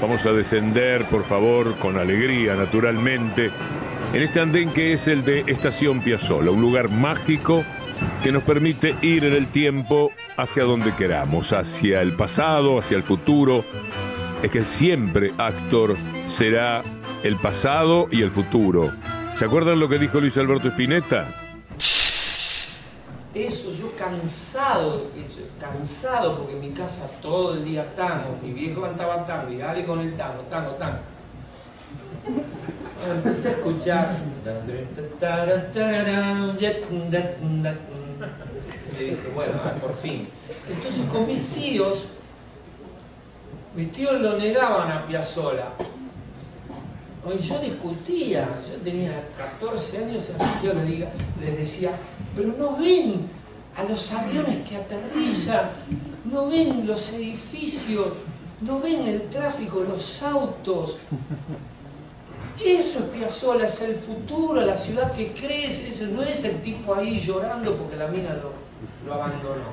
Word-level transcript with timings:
Vamos 0.00 0.24
a 0.26 0.32
descender, 0.32 1.04
por 1.06 1.24
favor, 1.24 1.76
con 1.76 1.98
alegría, 1.98 2.54
naturalmente, 2.54 3.50
en 4.12 4.22
este 4.22 4.40
andén 4.40 4.70
que 4.70 4.92
es 4.92 5.08
el 5.08 5.24
de 5.24 5.44
Estación 5.48 6.00
Piazzola, 6.00 6.52
un 6.52 6.60
lugar 6.60 6.88
mágico 6.88 7.64
que 8.22 8.30
nos 8.30 8.44
permite 8.44 8.94
ir 9.02 9.24
en 9.24 9.32
el 9.32 9.48
tiempo 9.48 10.12
hacia 10.36 10.62
donde 10.62 10.94
queramos, 10.94 11.52
hacia 11.52 12.00
el 12.00 12.14
pasado, 12.14 12.78
hacia 12.78 12.96
el 12.96 13.02
futuro. 13.02 13.64
Es 14.40 14.52
que 14.52 14.62
siempre 14.62 15.32
actor 15.36 15.96
será 16.28 16.82
el 17.24 17.36
pasado 17.36 18.06
y 18.12 18.22
el 18.22 18.30
futuro. 18.30 18.92
¿Se 19.34 19.46
acuerdan 19.46 19.80
lo 19.80 19.88
que 19.88 19.98
dijo 19.98 20.20
Luis 20.20 20.38
Alberto 20.38 20.68
Spinetta? 20.68 21.47
Eso, 23.38 23.72
yo 23.72 23.88
cansado, 23.96 25.06
cansado 25.60 26.38
porque 26.38 26.54
en 26.54 26.60
mi 26.60 26.70
casa 26.70 27.08
todo 27.22 27.54
el 27.54 27.64
día 27.64 27.86
tango, 27.94 28.36
mi 28.42 28.52
viejo 28.52 28.82
cantaba 28.82 29.24
tango 29.28 29.52
y 29.52 29.58
dale 29.58 29.84
con 29.84 30.00
el 30.00 30.16
tango, 30.16 30.42
tango, 30.50 30.72
tango. 30.72 30.98
Empecé 33.08 33.48
a 33.48 33.52
escuchar. 33.52 34.16
Y 38.98 39.04
dije, 39.04 39.30
bueno, 39.32 39.52
ah, 39.64 39.72
por 39.80 39.94
fin. 39.94 40.28
Entonces 40.68 41.06
con 41.06 41.24
mis 41.28 41.48
tíos, 41.54 42.06
mis 43.76 43.92
tíos 43.92 44.20
lo 44.20 44.36
negaban 44.36 44.90
a 44.90 45.06
Piazzola. 45.06 45.74
Yo 47.40 47.58
discutía, 47.60 48.48
yo 48.68 48.76
tenía 48.82 49.28
14 49.60 49.98
años 49.98 50.28
y 50.28 50.32
a 50.32 50.44
mis 50.44 50.60
tíos 50.60 50.74
les, 50.74 51.08
les 51.40 51.58
decía, 51.58 51.92
pero 52.38 52.54
no 52.56 52.76
ven 52.76 53.28
a 53.76 53.82
los 53.82 54.12
aviones 54.12 54.68
que 54.68 54.76
aterrizan, 54.76 55.70
no 56.24 56.46
ven 56.46 56.86
los 56.86 57.12
edificios, 57.12 58.12
no 58.60 58.78
ven 58.78 59.08
el 59.08 59.22
tráfico, 59.28 59.80
los 59.80 60.22
autos. 60.22 60.98
Eso 62.64 62.98
es 63.00 63.04
Piazzola, 63.06 63.66
es 63.66 63.80
el 63.80 63.96
futuro, 63.96 64.60
la 64.60 64.76
ciudad 64.76 65.12
que 65.12 65.32
crece, 65.32 65.88
eso 65.88 66.06
no 66.06 66.22
es 66.22 66.44
el 66.44 66.62
tipo 66.62 66.94
ahí 66.94 67.20
llorando 67.20 67.76
porque 67.76 67.96
la 67.96 68.06
mina 68.06 68.34
lo, 68.34 68.52
lo 69.04 69.14
abandonó. 69.14 69.72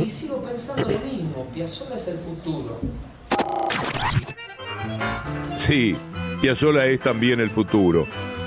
Y 0.00 0.10
sigo 0.10 0.42
pensando 0.42 0.90
lo 0.90 0.98
mismo, 0.98 1.46
Piazzola 1.54 1.94
es 1.94 2.08
el 2.08 2.18
futuro. 2.18 2.80
Sí, 5.56 5.96
Piazzola 6.42 6.86
es 6.86 7.00
también 7.00 7.38
el 7.38 7.50
futuro. 7.50 8.06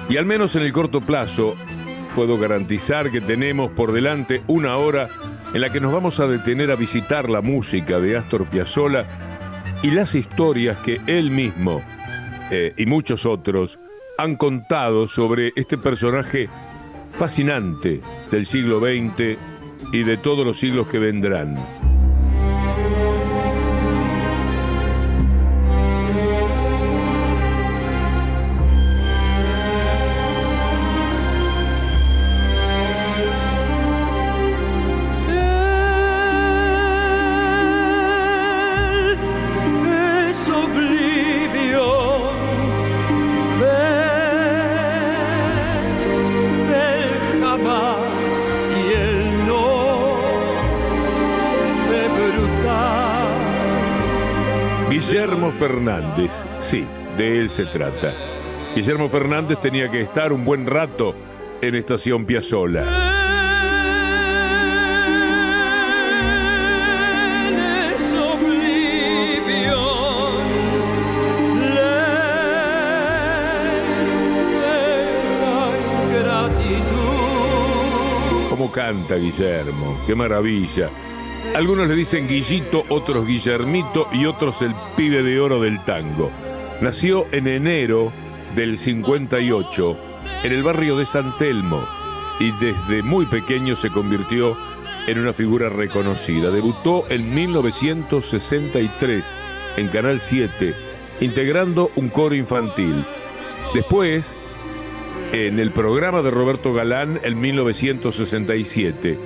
Y 0.09 0.17
al 0.17 0.25
menos 0.25 0.55
en 0.55 0.63
el 0.63 0.73
corto 0.73 1.01
plazo, 1.01 1.55
puedo 2.19 2.38
garantizar 2.38 3.12
que 3.12 3.22
tenemos 3.22 3.72
por 3.72 3.94
delante 3.94 4.41
una 4.47 4.75
hora 4.75 5.07
en 5.53 5.62
la 5.62 5.69
que 5.69 5.80
nos 5.80 5.94
vamos 5.94 6.19
a 6.19 6.28
detener 6.28 6.69
a 6.69 6.75
visitar 6.75 7.30
la 7.30 7.40
música 7.40 7.97
de 7.97 8.18
Astor 8.18 8.46
Piazzolla 8.46 9.06
y 9.84 9.91
las 9.91 10.16
historias 10.16 10.79
que 10.79 11.00
él 11.08 11.31
mismo 11.31 11.81
eh, 12.52 12.74
y 12.75 12.85
muchos 12.88 13.25
otros 13.25 13.79
han 14.18 14.35
contado 14.35 15.08
sobre 15.08 15.53
este 15.56 15.78
personaje 15.78 16.50
fascinante 17.18 18.02
del 18.29 18.46
siglo 18.46 18.81
XX 18.81 19.38
y 19.94 20.03
de 20.03 20.18
todos 20.18 20.46
los 20.46 20.59
siglos 20.59 20.90
que 20.90 21.00
vendrán. 21.00 21.56
Fernández, 55.59 56.31
sí, 56.62 56.86
de 57.18 57.40
él 57.40 57.50
se 57.50 57.66
trata. 57.66 58.14
Guillermo 58.74 59.09
Fernández 59.09 59.59
tenía 59.59 59.92
que 59.92 60.02
estar 60.02 60.31
un 60.31 60.46
buen 60.46 60.66
rato 60.66 61.14
en 61.62 61.75
Estación 61.75 62.25
Piazzola. 62.25 62.86
¿Cómo 78.50 78.72
canta 78.72 79.16
Guillermo? 79.16 80.00
¡Qué 80.08 80.16
maravilla! 80.16 80.90
Algunos 81.55 81.87
le 81.87 81.95
dicen 81.95 82.27
Guillito, 82.27 82.83
otros 82.89 83.27
Guillermito 83.27 84.07
y 84.13 84.25
otros 84.25 84.61
el 84.61 84.73
pibe 84.95 85.23
de 85.23 85.39
oro 85.39 85.59
del 85.59 85.83
tango. 85.83 86.31
Nació 86.79 87.25
en 87.31 87.47
enero 87.47 88.13
del 88.55 88.77
58 88.77 89.97
en 90.43 90.51
el 90.51 90.63
barrio 90.63 90.95
de 90.95 91.05
San 91.05 91.37
Telmo 91.37 91.83
y 92.39 92.51
desde 92.63 93.01
muy 93.01 93.25
pequeño 93.25 93.75
se 93.75 93.89
convirtió 93.89 94.55
en 95.07 95.19
una 95.19 95.33
figura 95.33 95.69
reconocida. 95.69 96.51
Debutó 96.51 97.05
en 97.09 97.33
1963 97.33 99.25
en 99.77 99.87
Canal 99.89 100.19
7 100.19 100.73
integrando 101.19 101.91
un 101.95 102.09
coro 102.09 102.35
infantil. 102.35 103.03
Después, 103.73 104.33
en 105.33 105.59
el 105.59 105.71
programa 105.71 106.21
de 106.21 106.31
Roberto 106.31 106.73
Galán 106.73 107.19
en 107.23 107.39
1967 107.39 109.17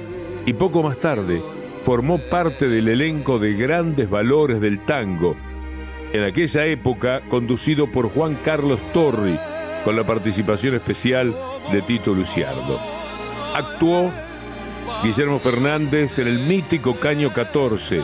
y 0.45 0.53
poco 0.53 0.83
más 0.83 0.97
tarde 0.97 1.41
formó 1.83 2.17
parte 2.17 2.67
del 2.67 2.87
elenco 2.87 3.39
de 3.39 3.53
grandes 3.53 4.09
valores 4.09 4.61
del 4.61 4.79
tango, 4.85 5.35
en 6.13 6.23
aquella 6.23 6.65
época 6.65 7.21
conducido 7.29 7.91
por 7.91 8.09
Juan 8.09 8.37
Carlos 8.43 8.79
Torri, 8.93 9.37
con 9.83 9.95
la 9.97 10.05
participación 10.05 10.75
especial 10.75 11.33
de 11.71 11.81
Tito 11.81 12.13
Luciardo. 12.13 12.79
Actuó 13.53 14.11
Guillermo 15.03 15.39
Fernández 15.39 16.17
en 16.19 16.27
el 16.27 16.39
mítico 16.39 16.95
Caño 16.95 17.33
14, 17.33 18.01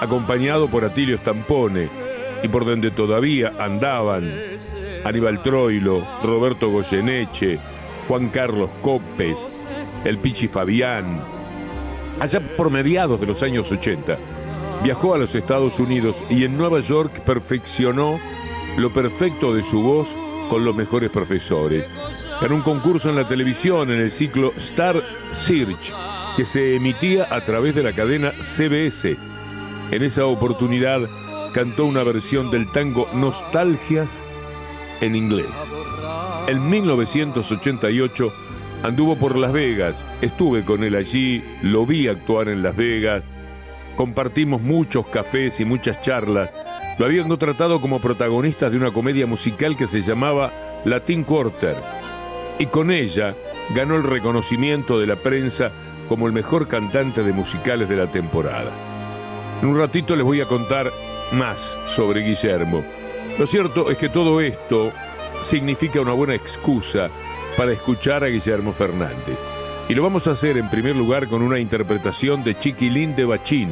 acompañado 0.00 0.68
por 0.68 0.84
Atilio 0.84 1.16
Stampone, 1.16 1.88
y 2.42 2.48
por 2.48 2.66
donde 2.66 2.90
todavía 2.90 3.52
andaban 3.58 4.30
Aníbal 5.04 5.42
Troilo, 5.42 6.06
Roberto 6.22 6.70
Goyeneche, 6.70 7.58
Juan 8.08 8.28
Carlos 8.28 8.68
Copes, 8.82 9.36
el 10.04 10.18
Pichi 10.18 10.48
Fabián, 10.48 11.20
Allá 12.20 12.40
por 12.56 12.70
mediados 12.70 13.20
de 13.20 13.26
los 13.26 13.42
años 13.42 13.70
80, 13.70 14.18
viajó 14.82 15.14
a 15.14 15.18
los 15.18 15.34
Estados 15.34 15.78
Unidos 15.80 16.16
y 16.30 16.44
en 16.44 16.56
Nueva 16.56 16.80
York 16.80 17.20
perfeccionó 17.20 18.18
lo 18.76 18.90
perfecto 18.90 19.54
de 19.54 19.62
su 19.62 19.82
voz 19.82 20.08
con 20.48 20.64
los 20.64 20.74
mejores 20.74 21.10
profesores. 21.10 21.84
En 22.40 22.52
un 22.52 22.62
concurso 22.62 23.08
en 23.10 23.16
la 23.16 23.28
televisión 23.28 23.90
en 23.90 24.00
el 24.00 24.10
ciclo 24.10 24.52
Star 24.56 25.02
Search, 25.32 25.92
que 26.36 26.44
se 26.44 26.76
emitía 26.76 27.28
a 27.30 27.44
través 27.44 27.74
de 27.74 27.82
la 27.82 27.92
cadena 27.92 28.32
CBS. 28.42 29.16
En 29.90 30.02
esa 30.02 30.26
oportunidad 30.26 31.00
cantó 31.52 31.84
una 31.84 32.02
versión 32.02 32.50
del 32.50 32.70
tango 32.72 33.08
Nostalgias 33.14 34.08
en 35.00 35.14
inglés. 35.14 35.50
En 36.48 36.68
1988 36.68 38.32
anduvo 38.82 39.16
por 39.16 39.36
Las 39.36 39.52
Vegas, 39.52 39.96
estuve 40.20 40.64
con 40.64 40.84
él 40.84 40.94
allí, 40.94 41.42
lo 41.62 41.86
vi 41.86 42.08
actuar 42.08 42.48
en 42.48 42.62
Las 42.62 42.76
Vegas, 42.76 43.22
compartimos 43.96 44.60
muchos 44.62 45.06
cafés 45.06 45.60
y 45.60 45.64
muchas 45.64 46.00
charlas. 46.02 46.50
Lo 46.98 47.06
habían 47.06 47.28
contratado 47.28 47.80
como 47.80 48.00
protagonista 48.00 48.68
de 48.70 48.76
una 48.76 48.90
comedia 48.90 49.26
musical 49.26 49.76
que 49.76 49.86
se 49.86 50.02
llamaba 50.02 50.52
Latin 50.84 51.24
Quarter 51.24 51.76
y 52.58 52.66
con 52.66 52.90
ella 52.90 53.34
ganó 53.74 53.96
el 53.96 54.02
reconocimiento 54.02 54.98
de 54.98 55.06
la 55.06 55.16
prensa 55.16 55.70
como 56.08 56.26
el 56.26 56.32
mejor 56.32 56.68
cantante 56.68 57.22
de 57.22 57.32
musicales 57.32 57.88
de 57.88 57.96
la 57.96 58.06
temporada. 58.06 58.70
En 59.62 59.68
un 59.68 59.78
ratito 59.78 60.16
les 60.16 60.24
voy 60.24 60.40
a 60.40 60.46
contar 60.46 60.90
más 61.32 61.58
sobre 61.94 62.20
Guillermo. 62.20 62.84
Lo 63.38 63.46
cierto 63.46 63.90
es 63.90 63.96
que 63.96 64.08
todo 64.08 64.40
esto 64.40 64.92
significa 65.44 66.00
una 66.00 66.12
buena 66.12 66.34
excusa 66.34 67.10
para 67.56 67.72
escuchar 67.72 68.24
a 68.24 68.28
Guillermo 68.28 68.72
Fernández. 68.72 69.38
Y 69.88 69.94
lo 69.94 70.02
vamos 70.02 70.26
a 70.26 70.32
hacer 70.32 70.56
en 70.56 70.70
primer 70.70 70.96
lugar 70.96 71.28
con 71.28 71.42
una 71.42 71.58
interpretación 71.58 72.44
de 72.44 72.54
Chiquilín 72.54 73.14
de 73.16 73.24
Bachín. 73.24 73.70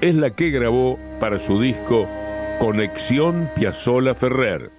Es 0.00 0.14
la 0.14 0.30
que 0.30 0.50
grabó 0.50 0.98
para 1.18 1.38
su 1.38 1.60
disco 1.60 2.08
Conexión 2.60 3.50
Piazzola 3.56 4.14
Ferrer. 4.14 4.77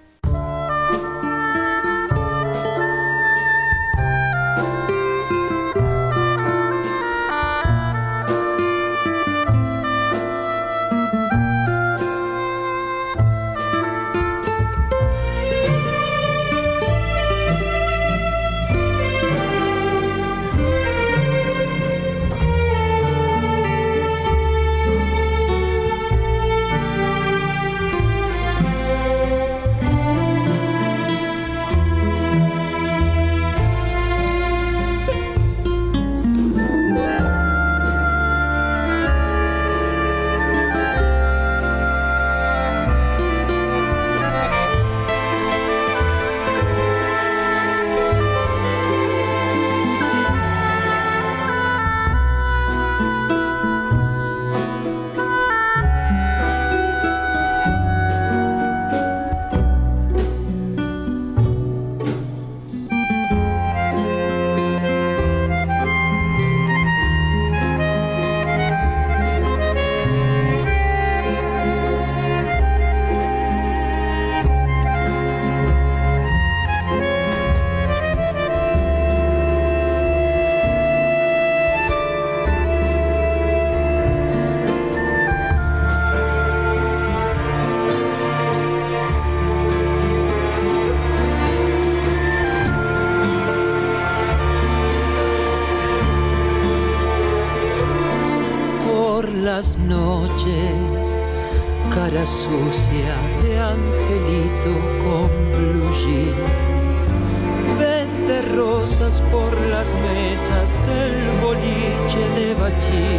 por 108.98 109.52
las 109.68 109.94
mesas 109.94 110.76
del 110.86 111.14
boliche 111.40 112.28
de 112.34 112.54
Bachí. 112.54 113.18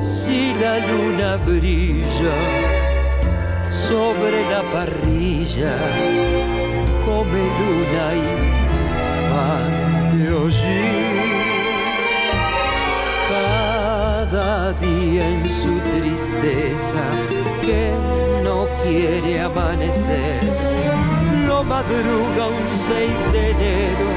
Si 0.00 0.54
la 0.54 0.78
luna 0.78 1.36
brilla 1.44 2.36
sobre 3.70 4.48
la 4.50 4.62
parrilla, 4.72 5.76
come 7.04 7.42
luna 7.58 8.06
y 8.14 8.26
pan 9.30 10.18
de 10.18 10.32
hollín. 10.32 11.14
Cada 13.28 14.72
día 14.74 15.28
en 15.28 15.50
su 15.50 15.80
tristeza 15.90 17.04
que 17.62 17.92
no 18.44 18.68
quiere 18.82 19.40
amanecer 19.40 20.74
madruga 21.62 22.48
un 22.48 22.74
6 22.74 23.32
de 23.32 23.50
enero 23.50 24.08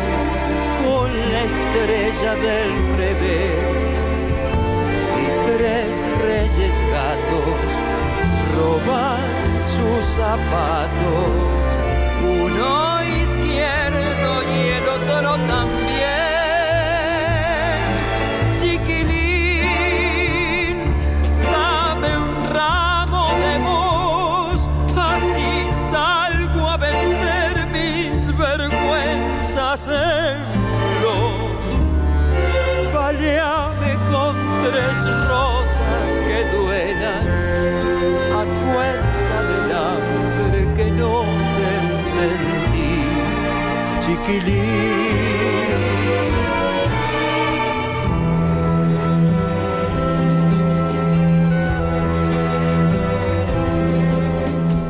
con 0.84 1.32
la 1.32 1.44
estrella 1.44 2.36
del 2.36 2.98
revés 2.98 4.14
y 5.24 5.48
tres 5.48 6.08
reyes 6.24 6.82
gatos 6.92 7.68
roban 8.56 9.28
sus 9.62 10.06
zapatos, 10.16 11.30
uno 12.24 13.04
izquierdo 13.04 14.44
y 14.56 14.68
el 14.70 14.84
otro 14.88 15.36
también. 15.48 15.87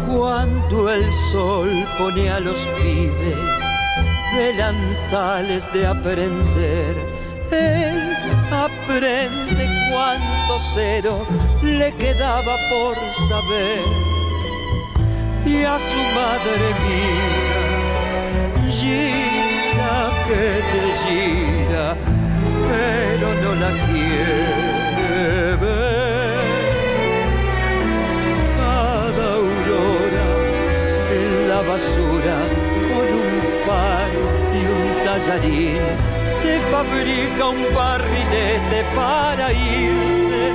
Cuando 0.08 0.92
el 0.92 1.12
sol 1.32 1.70
pone 2.00 2.32
a 2.32 2.40
los 2.40 2.58
pibes 2.82 3.38
delantales 4.36 5.72
de 5.72 5.86
aprender, 5.86 6.96
él 7.52 8.18
aprende 8.52 9.70
cuánto 9.92 10.58
cero 10.74 11.28
le 11.62 11.94
quedaba 11.94 12.58
por 12.72 12.96
saber. 13.30 13.84
Y 15.46 15.64
a 15.64 15.78
su 15.78 15.96
madre 16.16 16.74
mía 16.88 17.57
gira 18.72 20.12
que 20.28 20.46
te 20.72 20.84
gira 21.02 21.96
pero 22.70 23.28
no 23.44 23.56
la 23.56 23.72
quiere 23.86 24.38
cada 28.58 29.28
aurora 29.42 30.28
en 31.12 31.50
la 31.50 31.62
basura 31.62 32.38
con 32.92 33.08
un 33.24 33.36
pan 33.68 34.12
y 34.58 34.62
un 34.76 35.06
tallarín. 35.06 35.86
Se 36.28 36.60
fabrica 36.72 37.46
un 37.48 37.64
barrilete 37.74 38.84
para 38.96 39.52
irse. 39.54 40.46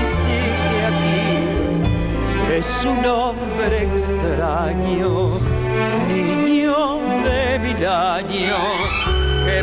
Y 0.00 0.04
sigue 0.20 0.80
aquí. 0.90 2.58
Es 2.58 2.84
un 2.84 3.04
hombre 3.04 3.84
extraño, 3.84 5.40
niño 6.08 6.93
mil 7.64 7.86
años, 7.86 8.60
que 9.46 9.62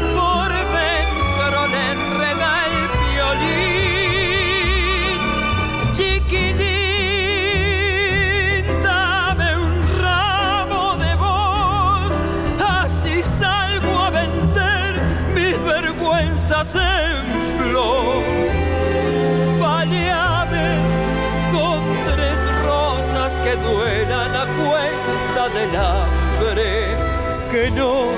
que 27.51 27.69
no. 27.71 28.11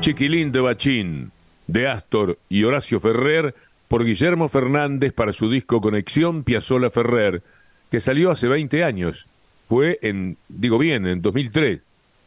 Chiquilín 0.00 0.52
de 0.52 0.60
Bachín, 0.60 1.32
de 1.66 1.86
Astor 1.86 2.38
y 2.48 2.64
Horacio 2.64 2.98
Ferrer, 2.98 3.54
por 3.88 4.04
Guillermo 4.04 4.48
Fernández 4.48 5.12
para 5.12 5.32
su 5.32 5.50
disco 5.50 5.80
Conexión 5.80 6.44
Piazzola 6.44 6.90
Ferrer, 6.90 7.42
que 7.90 8.00
salió 8.00 8.30
hace 8.30 8.46
20 8.46 8.84
años. 8.84 9.26
Fue 9.68 9.98
en, 10.02 10.36
digo 10.48 10.78
bien, 10.78 11.06
en 11.06 11.22
2003. 11.22 11.80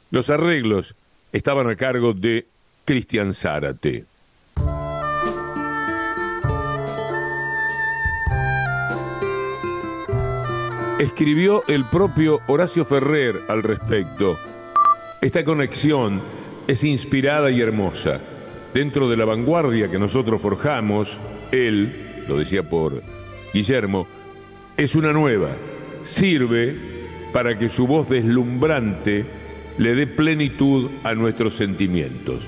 Los 0.10 0.30
arreglos 0.30 0.96
estaban 1.32 1.70
a 1.70 1.76
cargo 1.76 2.14
de 2.14 2.48
Cristian 2.86 3.34
Zárate. 3.34 4.06
Escribió 11.00 11.64
el 11.68 11.86
propio 11.86 12.42
Horacio 12.48 12.86
Ferrer 12.86 13.42
al 13.48 13.64
respecto. 13.64 14.38
Esta 15.22 15.44
conexión 15.44 16.22
es 16.68 16.84
inspirada 16.84 17.50
y 17.50 17.60
hermosa. 17.60 18.20
Dentro 18.74 19.10
de 19.10 19.18
la 19.18 19.26
vanguardia 19.26 19.90
que 19.90 19.98
nosotros 19.98 20.40
forjamos, 20.40 21.20
él, 21.52 22.24
lo 22.28 22.38
decía 22.38 22.64
por 22.64 23.02
Guillermo, 23.54 24.08
es 24.78 24.96
una 24.96 25.14
nueva. 25.14 25.50
Sirve 26.04 26.76
para 27.34 27.58
que 27.58 27.70
su 27.70 27.88
voz 27.88 28.10
deslumbrante 28.10 29.26
le 29.78 29.96
dé 29.96 30.08
plenitud 30.08 30.90
a 31.04 31.14
nuestros 31.14 31.54
sentimientos. 31.56 32.48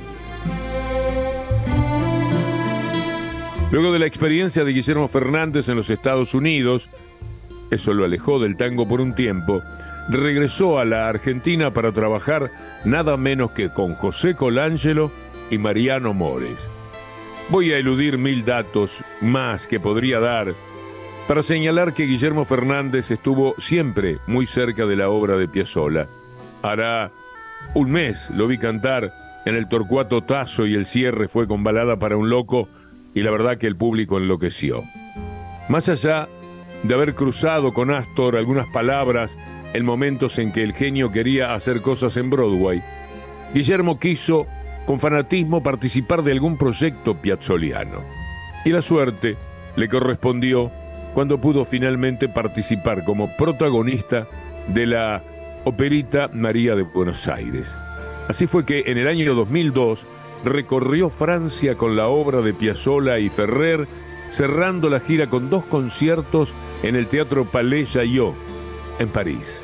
Luego 3.71 3.91
de 3.91 3.99
la 3.99 4.05
experiencia 4.05 4.63
de 4.63 4.71
Guillermo 4.71 5.07
Fernández 5.07 5.67
en 5.67 5.77
los 5.77 5.89
Estados 5.89 6.35
Unidos, 6.35 6.89
eso 7.71 7.93
lo 7.93 8.05
alejó 8.05 8.39
del 8.39 8.55
tango 8.55 8.87
por 8.87 9.01
un 9.01 9.15
tiempo, 9.15 9.63
regresó 10.09 10.77
a 10.77 10.85
la 10.85 11.07
Argentina 11.07 11.73
para 11.73 11.91
trabajar 11.91 12.51
nada 12.85 13.17
menos 13.17 13.51
que 13.51 13.69
con 13.69 13.95
José 13.95 14.35
Colangelo 14.35 15.11
y 15.49 15.57
Mariano 15.57 16.13
Mores. 16.13 16.59
Voy 17.49 17.71
a 17.73 17.77
eludir 17.77 18.17
mil 18.17 18.45
datos 18.45 19.03
más 19.21 19.67
que 19.67 19.79
podría 19.79 20.19
dar 20.19 20.55
para 21.27 21.41
señalar 21.41 21.93
que 21.93 22.05
Guillermo 22.05 22.45
Fernández 22.45 23.11
estuvo 23.11 23.53
siempre 23.57 24.17
muy 24.27 24.45
cerca 24.45 24.85
de 24.85 24.95
la 24.95 25.09
obra 25.09 25.37
de 25.37 25.47
Piazzolla. 25.47 26.07
Hará 26.61 27.11
un 27.75 27.91
mes 27.91 28.29
lo 28.29 28.47
vi 28.47 28.57
cantar 28.57 29.13
en 29.45 29.55
el 29.55 29.67
Torcuato 29.67 30.21
Tazo 30.21 30.65
y 30.65 30.73
el 30.73 30.85
cierre 30.85 31.27
fue 31.27 31.47
con 31.47 31.63
balada 31.63 31.97
para 31.97 32.17
un 32.17 32.29
loco 32.29 32.69
y 33.13 33.21
la 33.21 33.31
verdad 33.31 33.57
que 33.57 33.67
el 33.67 33.75
público 33.75 34.17
enloqueció. 34.17 34.81
Más 35.69 35.89
allá 35.89 36.27
de 36.83 36.93
haber 36.93 37.13
cruzado 37.13 37.73
con 37.73 37.91
Astor 37.91 38.37
algunas 38.37 38.67
palabras 38.69 39.37
en 39.73 39.85
momentos 39.85 40.39
en 40.39 40.51
que 40.51 40.63
el 40.63 40.73
genio 40.73 41.11
quería 41.11 41.53
hacer 41.53 41.81
cosas 41.81 42.15
en 42.17 42.29
Broadway, 42.29 42.81
Guillermo 43.53 43.99
quiso 43.99 44.47
con 44.85 44.99
fanatismo 44.99 45.63
participar 45.63 46.23
de 46.23 46.31
algún 46.31 46.57
proyecto 46.57 47.15
piazzoliano. 47.15 48.03
Y 48.65 48.69
la 48.69 48.81
suerte 48.81 49.37
le 49.75 49.87
correspondió 49.87 50.71
cuando 51.13 51.39
pudo 51.39 51.65
finalmente 51.65 52.27
participar 52.27 53.03
como 53.03 53.29
protagonista 53.37 54.27
de 54.67 54.85
la 54.87 55.21
operita 55.63 56.29
María 56.33 56.75
de 56.75 56.83
Buenos 56.83 57.27
Aires. 57.27 57.75
Así 58.27 58.47
fue 58.47 58.65
que 58.65 58.83
en 58.87 58.97
el 58.97 59.07
año 59.07 59.35
2002 59.35 60.05
recorrió 60.43 61.09
Francia 61.09 61.75
con 61.75 61.95
la 61.95 62.07
obra 62.07 62.41
de 62.41 62.53
Piazzolla 62.53 63.19
y 63.19 63.29
Ferrer, 63.29 63.87
cerrando 64.29 64.89
la 64.89 64.99
gira 64.99 65.29
con 65.29 65.49
dos 65.49 65.63
conciertos 65.65 66.53
en 66.81 66.95
el 66.95 67.07
Teatro 67.07 67.45
Palais 67.45 67.91
Chaillot, 67.91 68.33
en 68.99 69.09
París. 69.09 69.63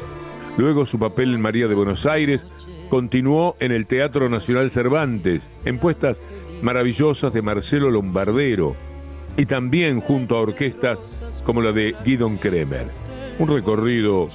Luego 0.57 0.85
su 0.85 0.99
papel 0.99 1.33
en 1.33 1.41
María 1.41 1.67
de 1.67 1.75
Buenos 1.75 2.05
Aires 2.05 2.45
continuó 2.89 3.55
en 3.59 3.71
el 3.71 3.85
Teatro 3.85 4.27
Nacional 4.29 4.71
Cervantes, 4.71 5.47
en 5.63 5.79
puestas 5.79 6.21
maravillosas 6.61 7.31
de 7.33 7.41
Marcelo 7.41 7.89
Lombardero, 7.89 8.75
y 9.37 9.45
también 9.45 10.01
junto 10.01 10.35
a 10.35 10.41
orquestas 10.41 11.41
como 11.45 11.61
la 11.61 11.71
de 11.71 11.95
Guidon 12.03 12.37
Kremer. 12.37 12.87
Un 13.37 13.47
recorrido 13.47 14.27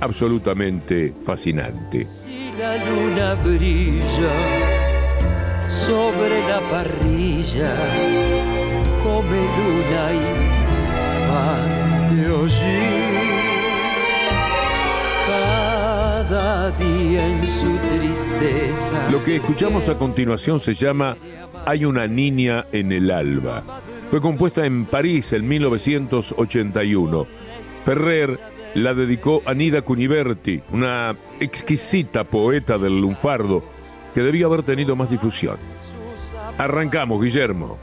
absolutamente 0.00 1.12
fascinante. 1.22 2.04
Si 2.04 2.50
la 2.58 2.76
luna 2.76 3.34
brilla 3.34 4.32
sobre 5.68 6.40
la 6.48 6.60
parrilla, 6.70 7.74
come 9.02 9.40
luna 9.58 10.12
y 10.14 11.28
pan 11.28 12.16
de 12.16 13.39
Lo 19.10 19.24
que 19.24 19.36
escuchamos 19.36 19.88
a 19.88 19.98
continuación 19.98 20.60
se 20.60 20.74
llama 20.74 21.16
Hay 21.66 21.84
una 21.84 22.06
niña 22.06 22.66
en 22.70 22.92
el 22.92 23.10
alba. 23.10 23.82
Fue 24.10 24.20
compuesta 24.20 24.64
en 24.64 24.86
París 24.86 25.32
en 25.32 25.48
1981. 25.48 27.26
Ferrer 27.84 28.38
la 28.74 28.94
dedicó 28.94 29.42
a 29.44 29.54
Nida 29.54 29.82
Cuniverti, 29.82 30.62
una 30.70 31.16
exquisita 31.40 32.22
poeta 32.22 32.78
del 32.78 33.00
lunfardo 33.00 33.64
que 34.14 34.22
debía 34.22 34.46
haber 34.46 34.62
tenido 34.62 34.94
más 34.94 35.10
difusión. 35.10 35.56
Arrancamos, 36.58 37.20
Guillermo. 37.20 37.76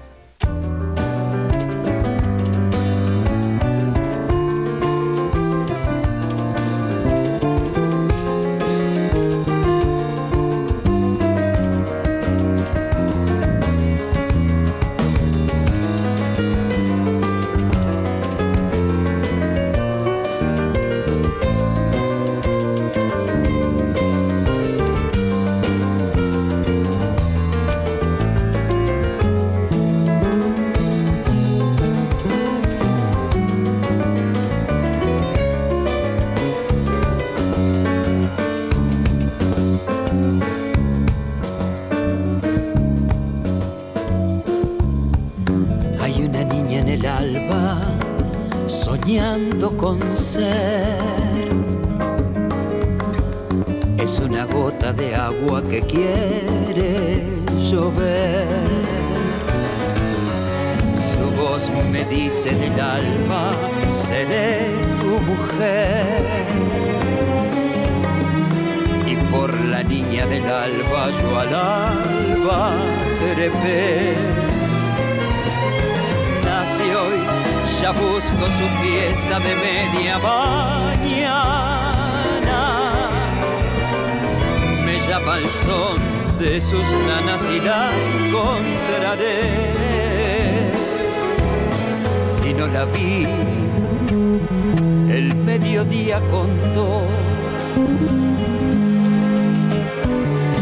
Mediodía 95.78 96.20
contó 96.32 97.04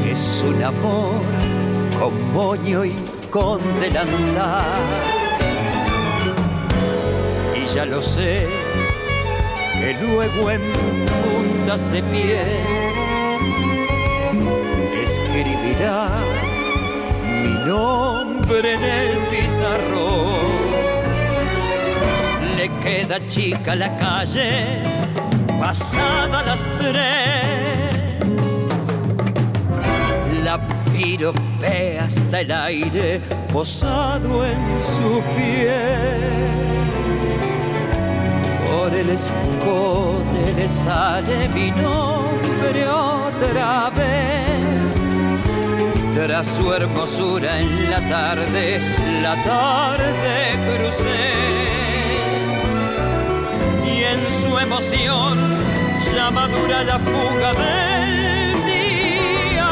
es 0.05 0.43
un 0.45 0.61
amor 0.61 1.21
con 1.97 2.33
moño 2.33 2.83
y 2.83 2.93
con 3.31 3.61
delantal. 3.79 4.81
Y 7.55 7.65
ya 7.65 7.85
lo 7.85 8.01
sé, 8.01 8.45
que 9.79 9.95
luego 10.01 10.51
en 10.51 10.61
puntas 11.23 11.89
de 11.91 12.03
pie 12.03 12.41
escribirá 15.01 16.09
mi 17.41 17.53
nombre 17.69 18.73
en 18.73 18.83
el 18.83 19.17
pizarrón 19.29 20.54
queda 22.81 23.25
chica 23.27 23.75
la 23.75 23.95
calle, 23.97 24.81
pasada 25.59 26.43
las 26.43 26.67
tres. 26.77 28.67
La 30.43 30.59
piropea 30.91 32.03
hasta 32.05 32.41
el 32.41 32.51
aire, 32.51 33.21
posado 33.51 34.45
en 34.45 34.81
su 34.81 35.21
piel. 35.35 36.45
Por 38.67 38.93
el 38.93 39.09
escote 39.09 40.53
le 40.55 40.67
sale 40.67 41.49
mi 41.49 41.71
nombre 41.71 42.87
otra 42.87 43.89
vez. 43.91 45.45
Tras 46.15 46.47
su 46.47 46.73
hermosura 46.73 47.59
en 47.59 47.91
la 47.91 47.99
tarde, 48.07 48.79
la 49.21 49.35
tarde 49.43 50.77
crucé 50.77 51.84
emoción 54.65 55.37
ya 56.13 56.31
madura 56.31 56.83
la 56.83 56.97
fuga 56.99 57.53
del 57.53 58.65
día. 58.65 59.71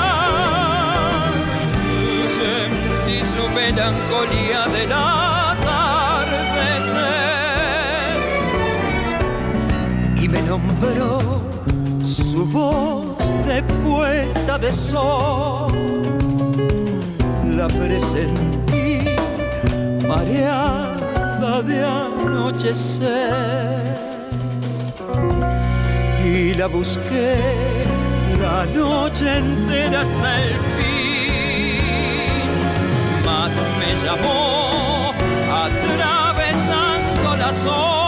Sentí 2.37 3.17
su 3.33 3.43
melancolía 3.49 4.61
del 4.75 4.91
atardecer 4.91 5.73
y 10.21 10.29
me 10.29 10.41
nombró 10.43 11.41
su 12.03 12.45
voz 12.45 13.17
de 13.47 13.63
puesta 13.83 14.57
de 14.59 14.71
sol. 14.71 15.73
La 17.57 17.67
presentí 17.67 19.15
mareada 20.07 21.61
de 21.63 21.85
anochecer 21.85 23.72
y 26.33 26.53
la 26.55 26.67
busqué 26.67 27.35
la 28.41 28.65
noche 28.65 29.37
entera 29.37 30.01
hasta 30.01 30.43
el 30.43 30.53
fin. 30.77 31.83
Más 33.23 33.53
me 33.79 33.93
llamó 34.03 35.13
atravesando 35.63 37.35
las 37.37 37.65
horas 37.65 38.02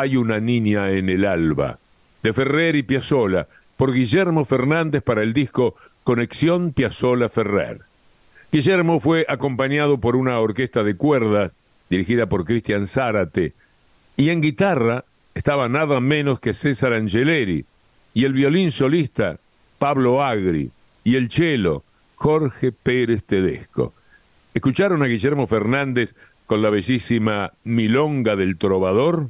Hay 0.00 0.16
una 0.16 0.40
niña 0.40 0.92
en 0.92 1.10
el 1.10 1.26
alba, 1.26 1.78
de 2.22 2.32
Ferrer 2.32 2.74
y 2.74 2.82
Piazzola, 2.82 3.48
por 3.76 3.92
Guillermo 3.92 4.46
Fernández 4.46 5.02
para 5.02 5.22
el 5.22 5.34
disco 5.34 5.74
Conexión 6.04 6.72
Piazzola-Ferrer. 6.72 7.80
Guillermo 8.50 8.98
fue 8.98 9.26
acompañado 9.28 9.98
por 9.98 10.16
una 10.16 10.40
orquesta 10.40 10.82
de 10.84 10.96
cuerdas 10.96 11.52
dirigida 11.90 12.24
por 12.24 12.46
Cristian 12.46 12.88
Zárate, 12.88 13.52
y 14.16 14.30
en 14.30 14.40
guitarra 14.40 15.04
estaba 15.34 15.68
nada 15.68 16.00
menos 16.00 16.40
que 16.40 16.54
César 16.54 16.94
Angeleri, 16.94 17.66
y 18.14 18.24
el 18.24 18.32
violín 18.32 18.70
solista 18.70 19.36
Pablo 19.78 20.24
Agri, 20.24 20.70
y 21.04 21.16
el 21.16 21.30
cello 21.30 21.84
Jorge 22.14 22.72
Pérez 22.72 23.22
Tedesco. 23.24 23.92
¿Escucharon 24.54 25.02
a 25.02 25.06
Guillermo 25.08 25.46
Fernández 25.46 26.14
con 26.46 26.62
la 26.62 26.70
bellísima 26.70 27.52
Milonga 27.64 28.34
del 28.34 28.56
Trovador? 28.56 29.28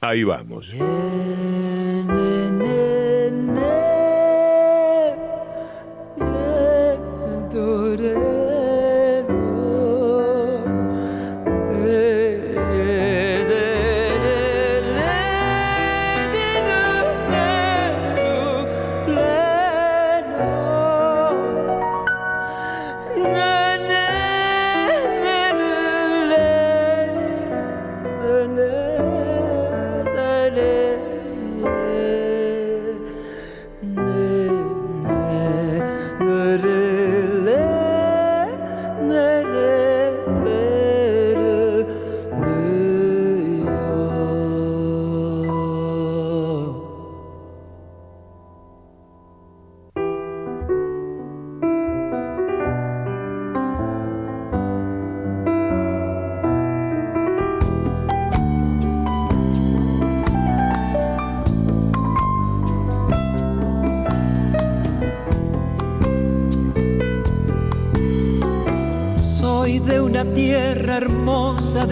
Ahí 0.00 0.24
vamos. 0.24 0.72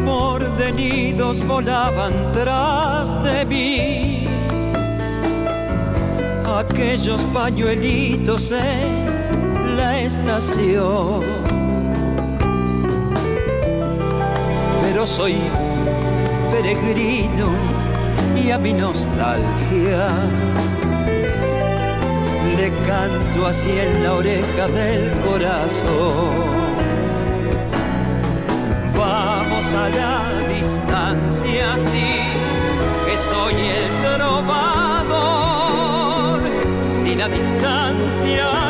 rumor 0.00 0.56
de 0.56 0.72
nidos 0.72 1.46
volaban 1.46 2.12
tras 2.32 3.22
de 3.22 3.44
mí. 3.44 4.24
Aquellos 6.44 7.20
pañuelitos 7.34 8.52
en 8.52 9.76
la 9.76 10.00
estación. 10.00 11.22
Pero 14.82 15.06
soy 15.06 15.36
peregrino 16.50 17.48
y 18.42 18.50
a 18.50 18.58
mi 18.58 18.72
nostalgia 18.72 20.08
le 22.56 22.70
canto 22.86 23.46
así 23.46 23.70
en 23.70 24.02
la 24.02 24.14
oreja 24.14 24.68
del 24.68 25.10
corazón. 25.20 26.60
A 29.72 29.88
la 29.88 30.22
distancia, 30.48 31.76
sí, 31.92 32.10
que 33.06 33.16
soy 33.16 33.54
el 33.54 34.02
trovador. 34.16 35.20
Si 36.82 37.14
la 37.14 37.28
distancia 37.28 38.69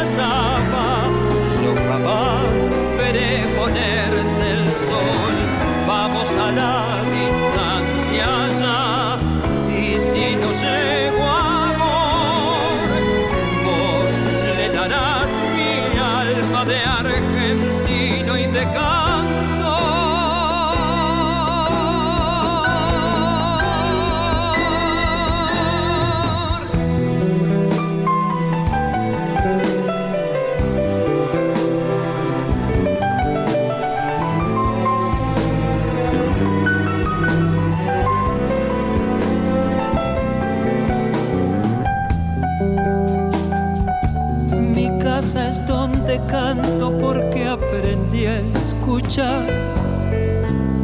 a 48.91 48.99
escuchar 48.99 49.47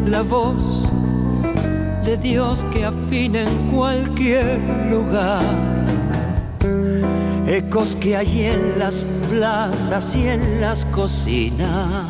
la 0.07 0.23
voz 0.23 0.89
de 2.05 2.17
Dios 2.17 2.65
que 2.73 2.85
afina 2.85 3.43
en 3.43 3.69
cualquier 3.69 4.61
lugar. 4.91 5.43
Ecos 7.47 7.97
que 7.97 8.17
hay 8.17 8.45
en 8.45 8.79
las 8.79 9.05
plazas 9.31 10.15
y 10.17 10.29
en 10.29 10.61
las 10.61 10.85
cocinas. 10.87 12.07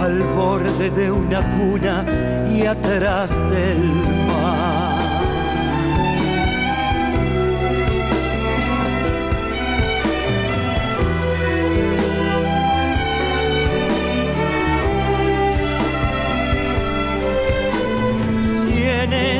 Al 0.00 0.22
borde 0.36 0.90
de 0.90 1.10
una 1.10 1.40
cuna 1.58 2.04
y 2.50 2.66
atrás 2.66 3.36
del 3.50 4.27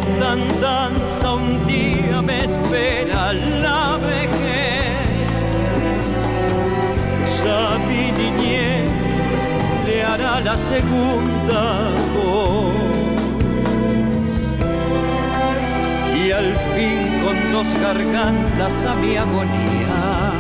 esta 0.09 0.33
andanza 0.33 1.35
un 1.35 1.67
día 1.67 2.23
me 2.23 2.45
espera 2.45 3.33
la 3.35 3.99
vejez, 3.99 4.97
ya 7.43 7.79
mi 7.89 8.13
niñez 8.13 8.91
le 9.87 10.05
hará 10.05 10.41
la 10.41 10.57
segunda 10.57 11.91
voz. 12.15 12.75
Y 16.21 16.31
al 16.31 16.57
fin 16.75 17.01
con 17.25 17.37
dos 17.53 17.69
gargantas 17.83 18.85
a 18.85 18.95
mi 18.95 19.17
agonía 19.17 20.33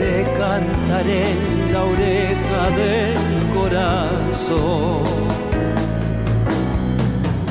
le 0.00 0.22
cantaré 0.38 1.30
en 1.32 1.72
la 1.72 1.82
oreja 1.84 2.62
del 2.80 3.16
corazón. 3.54 5.29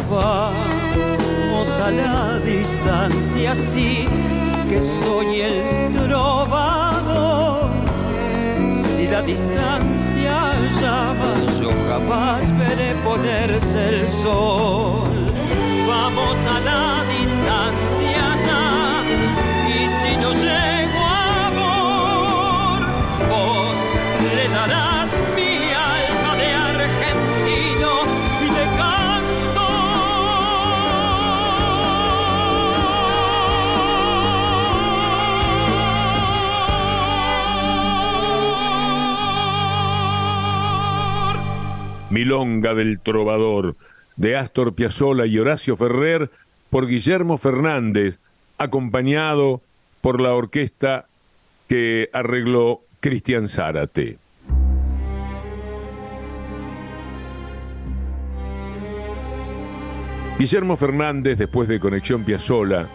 Vamos 0.09 1.69
a 1.77 1.91
la 1.91 2.39
distancia, 2.39 3.53
sí, 3.53 4.07
que 4.67 4.81
soy 4.81 5.41
el 5.41 5.93
trovador. 5.93 7.69
Si 8.97 9.07
la 9.07 9.21
distancia 9.21 10.33
llama, 10.81 11.31
yo 11.61 11.69
jamás 11.87 12.41
veré 12.57 12.95
ponerse 13.05 14.01
el 14.01 14.09
sol. 14.09 15.09
Vamos 15.87 16.37
a 16.55 16.59
la 16.69 16.85
distancia 17.17 18.23
ya, 18.47 18.65
y 19.67 19.79
si 19.99 20.11
no 20.17 20.29
llego 20.33 21.01
a 21.05 21.47
amor, 21.49 22.79
vos 23.29 23.75
le 24.35 24.45
darás 24.49 24.98
Milonga 42.19 42.73
del 42.73 42.99
Trovador, 42.99 43.77
de 44.17 44.35
Astor 44.35 44.73
Piazzolla 44.73 45.25
y 45.25 45.39
Horacio 45.39 45.77
Ferrer, 45.77 46.29
por 46.69 46.85
Guillermo 46.85 47.37
Fernández, 47.37 48.19
acompañado 48.57 49.61
por 50.01 50.19
la 50.19 50.33
orquesta 50.33 51.05
que 51.69 52.09
arregló 52.11 52.81
Cristian 52.99 53.47
Zárate. 53.47 54.17
Guillermo 60.37 60.75
Fernández, 60.75 61.37
después 61.37 61.69
de 61.69 61.79
Conexión 61.79 62.25
Piazzolla, 62.25 62.89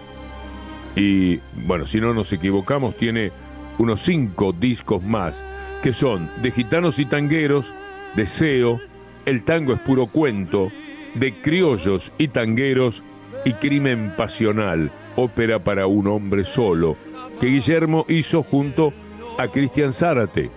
y 0.96 1.40
bueno, 1.64 1.86
si 1.86 1.98
no 1.98 2.12
nos 2.12 2.30
equivocamos, 2.34 2.94
tiene 2.98 3.32
unos 3.78 4.02
cinco 4.02 4.52
discos 4.52 5.02
más, 5.02 5.42
que 5.82 5.94
son 5.94 6.28
de 6.42 6.50
Gitanos 6.50 6.98
y 6.98 7.06
Tangueros, 7.06 7.72
Deseo, 8.16 8.80
El 9.26 9.42
Tango 9.42 9.72
es 9.72 9.80
puro 9.80 10.06
cuento, 10.06 10.70
de 11.14 11.32
Criollos 11.34 12.12
y 12.18 12.28
Tangueros 12.28 13.02
y 13.44 13.54
Crimen 13.54 14.12
Pasional, 14.16 14.90
ópera 15.16 15.58
para 15.58 15.86
un 15.86 16.08
hombre 16.08 16.44
solo, 16.44 16.96
que 17.40 17.46
Guillermo 17.46 18.04
hizo 18.08 18.42
junto 18.42 18.92
a 19.38 19.48
Cristian 19.48 19.92
Zárate. 19.92 20.50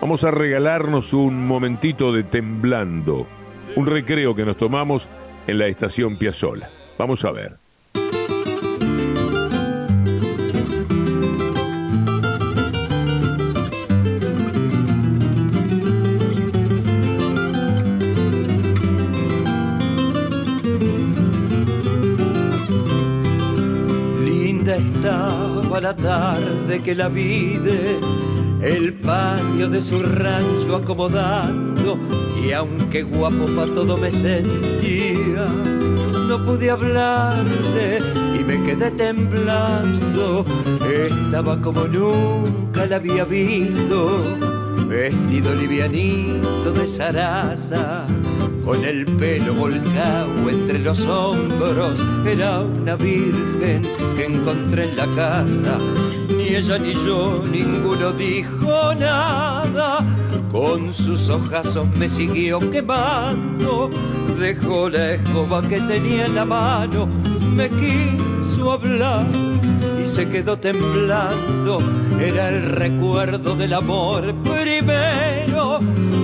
Vamos 0.00 0.24
a 0.24 0.30
regalarnos 0.30 1.12
un 1.12 1.46
momentito 1.46 2.12
de 2.12 2.24
temblando, 2.24 3.26
un 3.76 3.86
recreo 3.86 4.34
que 4.34 4.44
nos 4.44 4.56
tomamos 4.56 5.08
en 5.46 5.58
la 5.58 5.68
estación 5.68 6.16
Piazzola. 6.16 6.68
Vamos 6.98 7.24
a 7.24 7.30
ver. 7.30 7.61
Tarde 26.72 26.82
que 26.82 26.94
la 26.94 27.08
vide, 27.08 27.98
el 28.62 28.94
patio 28.94 29.68
de 29.68 29.82
su 29.82 30.00
rancho 30.02 30.76
acomodando, 30.76 31.98
y 32.42 32.52
aunque 32.52 33.02
guapo 33.02 33.46
pa' 33.54 33.66
todo 33.66 33.98
me 33.98 34.10
sentía, 34.10 35.46
no 36.28 36.42
pude 36.44 36.70
hablarle 36.70 37.98
y 38.38 38.44
me 38.44 38.62
quedé 38.62 38.90
temblando. 38.92 40.46
Estaba 40.90 41.60
como 41.60 41.84
nunca 41.86 42.86
la 42.86 42.96
había 42.96 43.24
visto, 43.24 44.38
vestido 44.88 45.54
livianito 45.54 46.72
de 46.72 46.88
zaraza, 46.88 48.06
con 48.64 48.84
el 48.84 49.04
pelo 49.16 49.54
volcado 49.54 50.48
entre 50.48 50.78
los 50.78 51.00
hombros, 51.00 52.02
era 52.26 52.60
una 52.60 52.96
virgen 52.96 53.82
que 54.16 54.24
encontré 54.24 54.84
en 54.84 54.96
la 54.96 55.06
casa. 55.14 55.78
Ni 56.42 56.56
ella 56.56 56.76
ni 56.76 56.92
yo, 56.92 57.44
ninguno 57.50 58.12
dijo 58.12 58.94
nada. 58.96 60.04
Con 60.50 60.92
sus 60.92 61.28
ojazos 61.28 61.86
me 61.96 62.08
siguió 62.08 62.58
quemando. 62.58 63.88
Dejó 64.40 64.88
la 64.88 65.12
escoba 65.12 65.62
que 65.62 65.80
tenía 65.82 66.26
en 66.26 66.34
la 66.34 66.44
mano. 66.44 67.06
Me 67.54 67.70
quiso 67.70 68.72
hablar 68.72 69.26
y 70.02 70.06
se 70.06 70.28
quedó 70.28 70.56
temblando. 70.56 71.80
Era 72.20 72.48
el 72.48 72.62
recuerdo 72.62 73.54
del 73.54 73.74
amor 73.74 74.34
primero. 74.42 75.78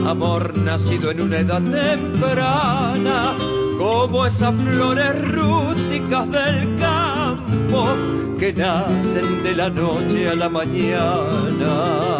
Amor 0.04 0.58
nacido 0.58 1.12
en 1.12 1.20
una 1.20 1.38
edad 1.38 1.62
temprana. 1.62 3.34
Como 3.78 4.26
esas 4.26 4.54
flores 4.56 5.28
rústicas 5.28 6.28
del 6.28 6.76
campo 6.76 7.17
guapo 7.70 8.36
que 8.38 8.52
nacen 8.52 9.42
de 9.42 9.54
la 9.54 9.68
noche 9.68 10.28
a 10.28 10.34
la 10.34 10.48
mañana. 10.48 12.18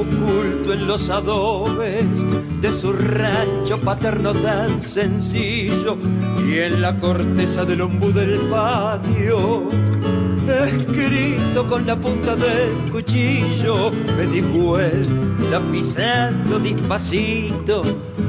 oculto 0.00 0.72
en 0.72 0.86
los 0.86 1.10
adobes 1.10 2.24
de 2.60 2.72
su 2.72 2.92
rancho 2.92 3.80
paterno 3.80 4.34
tan 4.34 4.80
sencillo 4.80 5.96
y 6.46 6.58
en 6.58 6.82
la 6.82 6.98
corteza 6.98 7.64
del 7.64 7.80
ombú 7.80 8.12
del 8.12 8.38
patio. 8.50 9.68
Escrito 10.66 11.66
con 11.66 11.86
la 11.86 12.00
punta 12.00 12.34
del 12.36 12.90
cuchillo, 12.90 13.90
me 14.16 14.26
di 14.26 14.40
vuelta 14.40 15.60
pisando 15.70 16.58
despacito, 16.58 17.82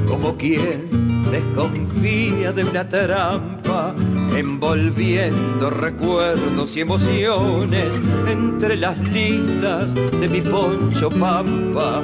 como 0.06 0.36
quien 0.36 1.26
desconfía 1.30 2.52
de 2.52 2.64
una 2.64 2.88
trampa 2.88 3.94
envolviendo 4.36 5.70
recuerdos 5.70 6.76
y 6.76 6.80
emociones 6.80 7.98
entre 8.28 8.76
las 8.76 8.98
listas 8.98 9.94
de 9.94 10.28
mi 10.28 10.40
poncho 10.40 11.10
pampa. 11.10 12.02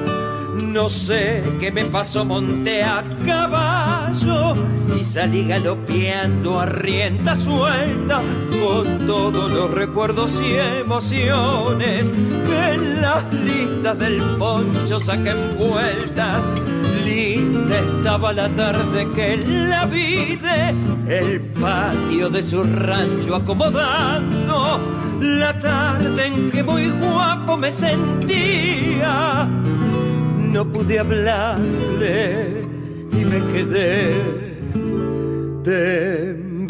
No 0.63 0.89
sé 0.89 1.43
qué 1.61 1.71
me 1.71 1.85
pasó, 1.85 2.25
monté 2.25 2.83
a 2.83 3.05
caballo 3.27 4.55
y 4.99 5.05
salí 5.05 5.47
galopeando 5.47 6.61
a 6.61 6.67
rienda 6.67 7.35
suelta 7.37 8.23
con 8.61 9.07
todos 9.07 9.51
los 9.51 9.71
recuerdos 9.71 10.41
y 10.41 10.55
emociones 10.81 12.09
que 12.09 12.73
en 12.75 13.01
las 13.01 13.33
listas 13.33 13.99
del 13.99 14.21
poncho 14.39 14.99
saquen 14.99 15.57
vueltas 15.57 16.43
linda 17.09 17.79
estaba 17.79 18.33
la 18.33 18.49
tarde 18.55 19.09
que 19.15 19.37
la 19.39 19.87
vida, 19.87 20.71
el 21.07 21.41
patio 21.41 22.29
de 22.29 22.43
su 22.43 22.63
rancho 22.65 23.35
acomodando, 23.35 24.81
la 25.21 25.59
tarde 25.59 26.27
en 26.27 26.51
que 26.51 26.63
muy 26.63 26.91
guapo 26.91 27.57
me 27.57 27.71
sentía. 27.71 29.49
No 30.53 30.65
pude 30.65 30.99
hablarle 30.99 32.65
y 33.13 33.25
me 33.25 33.53
quedé 33.53 34.15
temblando. 35.63 36.69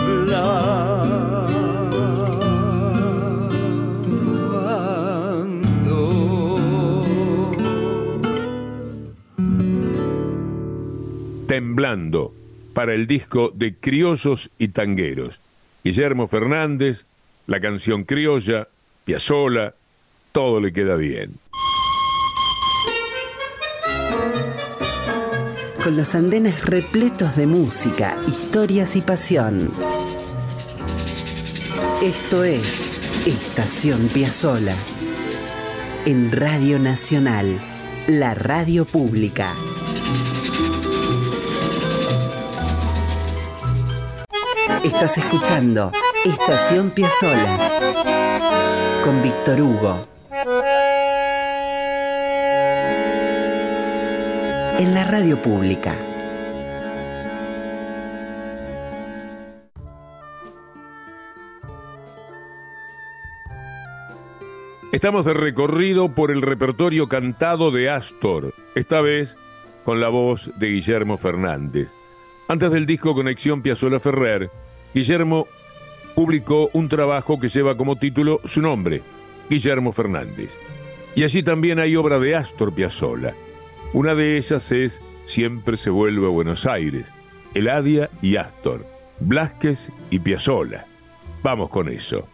Temblando 11.47 12.35
para 12.75 12.95
el 12.95 13.07
disco 13.07 13.51
de 13.55 13.75
Criollos 13.75 14.51
y 14.59 14.69
Tangueros. 14.69 15.41
Guillermo 15.83 16.27
Fernández, 16.27 17.07
la 17.47 17.61
canción 17.61 18.05
criolla, 18.05 18.69
Piazzola, 19.05 19.75
todo 20.33 20.61
le 20.61 20.73
queda 20.73 20.97
bien. 20.97 21.38
Con 25.88 25.96
los 25.96 26.14
andenes 26.14 26.66
repletos 26.66 27.35
de 27.35 27.46
música, 27.46 28.14
historias 28.27 28.94
y 28.94 29.01
pasión. 29.01 29.72
Esto 32.03 32.44
es 32.44 32.92
Estación 33.24 34.09
Piazzola. 34.09 34.74
En 36.05 36.31
Radio 36.31 36.79
Nacional, 36.79 37.59
la 38.07 38.35
radio 38.35 38.85
pública. 38.85 39.55
Estás 44.85 45.16
escuchando 45.16 45.90
Estación 46.27 46.90
Piazzola 46.90 47.70
con 49.07 49.22
Víctor 49.22 49.62
Hugo. 49.62 50.17
En 54.79 54.95
la 54.95 55.03
radio 55.03 55.37
pública. 55.43 55.93
Estamos 64.93 65.25
de 65.25 65.35
recorrido 65.35 66.14
por 66.14 66.31
el 66.31 66.43
repertorio 66.43 67.09
cantado 67.09 67.73
de 67.73 67.91
Astor, 67.91 68.55
esta 68.77 69.01
vez 69.01 69.37
con 69.85 70.01
la 70.01 70.11
voz 70.11 70.49
de 70.61 70.69
Guillermo 70.69 71.19
Fernández. 71.19 71.88
Antes 72.47 72.71
del 72.71 72.87
disco 72.87 73.14
Conexión 73.14 73.62
Piazzola 73.62 73.99
Ferrer, 73.99 74.49
Guillermo 74.95 75.49
publicó 76.14 76.71
un 76.73 76.88
trabajo 76.88 77.41
que 77.41 77.49
lleva 77.49 77.77
como 77.77 77.97
título 77.97 78.41
su 78.45 78.62
nombre, 78.62 79.03
Guillermo 79.51 79.91
Fernández. 79.91 80.57
Y 81.17 81.25
allí 81.25 81.43
también 81.43 81.81
hay 81.81 81.97
obra 81.97 82.21
de 82.21 82.37
Astor 82.37 82.73
Piazzolla. 82.73 83.35
Una 83.92 84.14
de 84.14 84.37
ellas 84.37 84.70
es 84.72 85.01
Siempre 85.29 85.77
se 85.77 85.90
vuelve 85.90 86.27
a 86.27 86.31
Buenos 86.31 86.64
Aires, 86.64 87.12
Eladia 87.53 88.09
y 88.22 88.37
Astor, 88.37 88.87
Blasquez 89.20 89.92
y 90.09 90.18
Piazzolla. 90.18 90.87
Vamos 91.42 91.68
con 91.68 91.90
eso. 91.90 92.27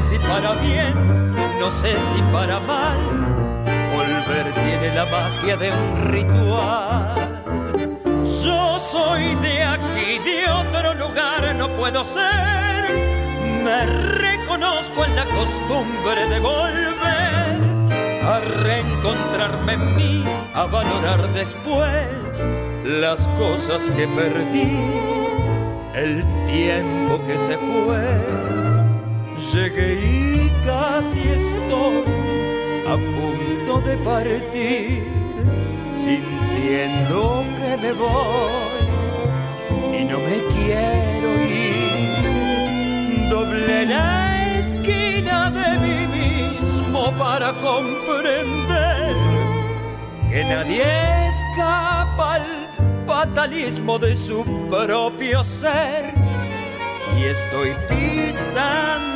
Sé 0.00 0.10
si 0.10 0.18
para 0.18 0.52
bien, 0.54 0.94
no 1.58 1.70
sé 1.70 1.92
si 1.92 2.20
para 2.32 2.60
mal. 2.60 2.98
Volver 3.94 4.52
tiene 4.52 4.94
la 4.94 5.06
magia 5.06 5.56
de 5.56 5.70
un 5.72 5.96
ritual. 6.10 7.42
Yo 8.44 8.78
soy 8.78 9.34
de 9.36 9.62
aquí, 9.62 10.18
de 10.18 10.50
otro 10.50 10.94
lugar 10.94 11.54
no 11.56 11.68
puedo 11.68 12.04
ser. 12.04 12.84
Me 13.64 13.86
reconozco 13.86 15.04
en 15.06 15.16
la 15.16 15.24
costumbre 15.24 16.28
de 16.28 16.40
volver 16.40 17.56
a 18.22 18.40
reencontrarme 18.64 19.72
en 19.74 19.96
mí, 19.96 20.24
a 20.54 20.64
valorar 20.64 21.26
después 21.32 22.46
las 22.84 23.26
cosas 23.38 23.88
que 23.96 24.06
perdí 24.08 24.76
el 25.94 26.22
tiempo 26.46 27.18
que 27.26 27.38
se 27.46 27.56
fue. 27.56 28.55
Llegué 29.38 29.94
y 30.00 30.50
casi 30.64 31.20
estoy 31.20 32.04
a 32.88 32.96
punto 32.96 33.80
de 33.82 33.96
partir, 33.98 35.04
sintiendo 35.92 37.44
que 37.58 37.76
me 37.76 37.92
voy 37.92 38.86
y 40.00 40.04
no 40.04 40.18
me 40.20 40.42
quiero 40.54 41.28
ir. 41.44 43.28
Doble 43.28 43.86
la 43.86 44.58
esquina 44.58 45.50
de 45.50 45.78
mí 45.80 46.06
mismo 46.06 47.12
para 47.18 47.52
comprender 47.52 49.14
que 50.30 50.44
nadie 50.44 50.82
escapa 51.28 52.34
al 52.36 52.46
fatalismo 53.06 53.98
de 53.98 54.16
su 54.16 54.44
propio 54.70 55.44
ser. 55.44 56.14
Y 57.18 57.24
estoy 57.24 57.74
pisando 57.88 59.15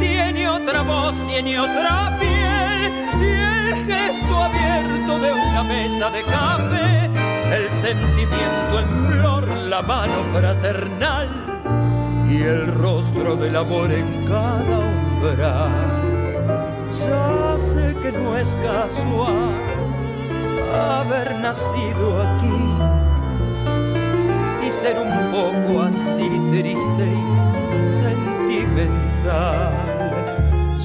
Tiene 0.00 0.48
otra 0.48 0.82
voz, 0.82 1.14
tiene 1.26 1.58
otra 1.58 2.16
piel 2.18 2.92
y 3.20 3.26
el 3.26 3.74
gesto 3.86 4.36
abierto 4.36 5.18
de 5.18 5.32
una 5.32 5.62
mesa 5.62 6.10
de 6.10 6.22
café, 6.22 7.10
el 7.54 7.68
sentimiento 7.80 8.80
en 8.80 9.06
flor, 9.06 9.48
la 9.48 9.82
mano 9.82 10.14
fraternal 10.34 11.28
y 12.28 12.42
el 12.42 12.66
rostro 12.68 13.36
del 13.36 13.56
amor 13.56 13.92
en 13.92 14.24
cada 14.24 14.78
umbral. 14.78 15.96
Ya 16.90 17.58
sé 17.58 17.94
que 18.02 18.12
no 18.12 18.36
es 18.36 18.54
casual 18.54 19.60
haber 20.72 21.36
nacido 21.36 22.22
aquí 22.22 22.95
ser 24.80 24.98
un 24.98 25.10
poco 25.32 25.82
así 25.82 26.28
triste 26.50 27.06
y 27.12 27.92
sentimental. 27.92 29.72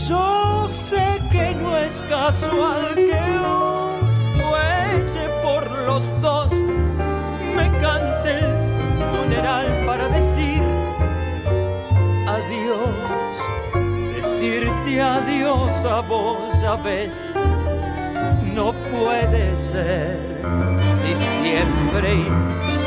Yo 0.08 0.68
sé 0.68 1.06
que 1.32 1.56
no 1.56 1.78
es 1.78 2.02
casual 2.10 2.96
que 2.96 3.22
un 3.58 3.92
fuelle 4.40 5.26
por 5.44 5.64
los 5.88 6.04
dos 6.22 6.52
me 7.56 7.70
cante 7.80 8.30
el 8.40 8.46
funeral 9.12 9.68
para 9.86 10.08
decir 10.10 10.64
adiós, 12.38 13.34
decirte 14.16 15.02
adiós 15.02 15.86
a 15.86 16.02
vos, 16.02 16.62
ya 16.62 16.76
ves 16.78 17.32
no 18.56 18.74
puede 18.92 19.56
ser 19.56 20.20
si 21.00 21.16
siempre 21.16 22.14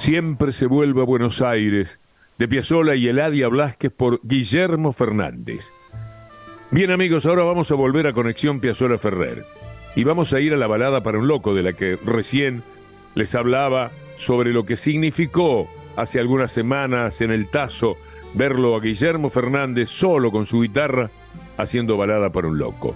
Siempre 0.00 0.50
se 0.52 0.64
vuelve 0.64 1.02
a 1.02 1.04
Buenos 1.04 1.42
Aires, 1.42 2.00
de 2.38 2.48
Piazzolla 2.48 2.94
y 2.94 3.06
Eladia 3.06 3.48
Blasquez 3.48 3.92
por 3.92 4.18
Guillermo 4.22 4.94
Fernández. 4.94 5.74
Bien 6.70 6.90
amigos, 6.90 7.26
ahora 7.26 7.44
vamos 7.44 7.70
a 7.70 7.74
volver 7.74 8.06
a 8.06 8.14
Conexión 8.14 8.60
Piazzolla 8.60 8.96
Ferrer 8.96 9.44
y 9.94 10.04
vamos 10.04 10.32
a 10.32 10.40
ir 10.40 10.54
a 10.54 10.56
la 10.56 10.66
balada 10.66 11.02
para 11.02 11.18
un 11.18 11.28
loco 11.28 11.54
de 11.54 11.62
la 11.62 11.74
que 11.74 11.98
recién 12.02 12.62
les 13.14 13.34
hablaba 13.34 13.90
sobre 14.16 14.54
lo 14.54 14.64
que 14.64 14.78
significó 14.78 15.68
hace 15.96 16.18
algunas 16.18 16.50
semanas 16.50 17.20
en 17.20 17.30
el 17.30 17.50
Tazo 17.50 17.98
verlo 18.32 18.76
a 18.76 18.80
Guillermo 18.80 19.28
Fernández 19.28 19.90
solo 19.90 20.30
con 20.30 20.46
su 20.46 20.62
guitarra 20.62 21.10
haciendo 21.58 21.98
balada 21.98 22.32
para 22.32 22.48
un 22.48 22.56
loco. 22.56 22.94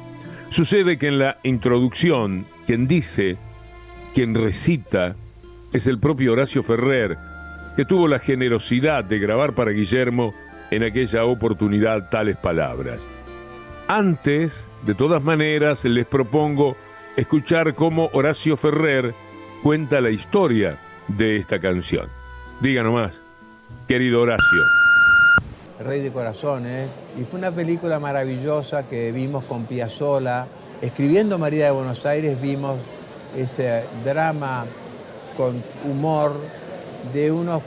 Sucede 0.48 0.96
que 0.96 1.08
en 1.08 1.18
la 1.18 1.36
introducción, 1.42 2.46
quien 2.66 2.88
dice, 2.88 3.36
quien 4.14 4.34
recita, 4.34 5.16
es 5.74 5.88
el 5.88 5.98
propio 5.98 6.32
Horacio 6.32 6.62
Ferrer, 6.62 7.18
que 7.76 7.84
tuvo 7.84 8.06
la 8.06 8.20
generosidad 8.20 9.02
de 9.02 9.18
grabar 9.18 9.56
para 9.56 9.72
Guillermo 9.72 10.32
en 10.70 10.84
aquella 10.84 11.24
oportunidad 11.24 12.08
tales 12.10 12.36
palabras. 12.36 13.06
Antes, 13.88 14.68
de 14.86 14.94
todas 14.94 15.22
maneras, 15.22 15.84
les 15.84 16.06
propongo 16.06 16.76
escuchar 17.16 17.74
cómo 17.74 18.08
Horacio 18.12 18.56
Ferrer 18.56 19.14
cuenta 19.64 20.00
la 20.00 20.10
historia 20.10 20.78
de 21.08 21.38
esta 21.38 21.58
canción. 21.58 22.06
Diga 22.60 22.84
nomás, 22.84 23.20
querido 23.88 24.20
Horacio. 24.20 24.62
Rey 25.84 26.02
de 26.02 26.12
Corazones, 26.12 26.88
y 27.18 27.24
fue 27.24 27.40
una 27.40 27.50
película 27.50 27.98
maravillosa 27.98 28.86
que 28.86 29.10
vimos 29.10 29.44
con 29.46 29.66
Piazzola. 29.66 30.46
Escribiendo 30.80 31.36
María 31.36 31.64
de 31.64 31.70
Buenos 31.72 32.06
Aires 32.06 32.40
vimos 32.40 32.78
ese 33.36 33.82
drama 34.04 34.66
con 35.36 35.62
humor 35.88 36.36
de 37.12 37.30
unos 37.30 37.62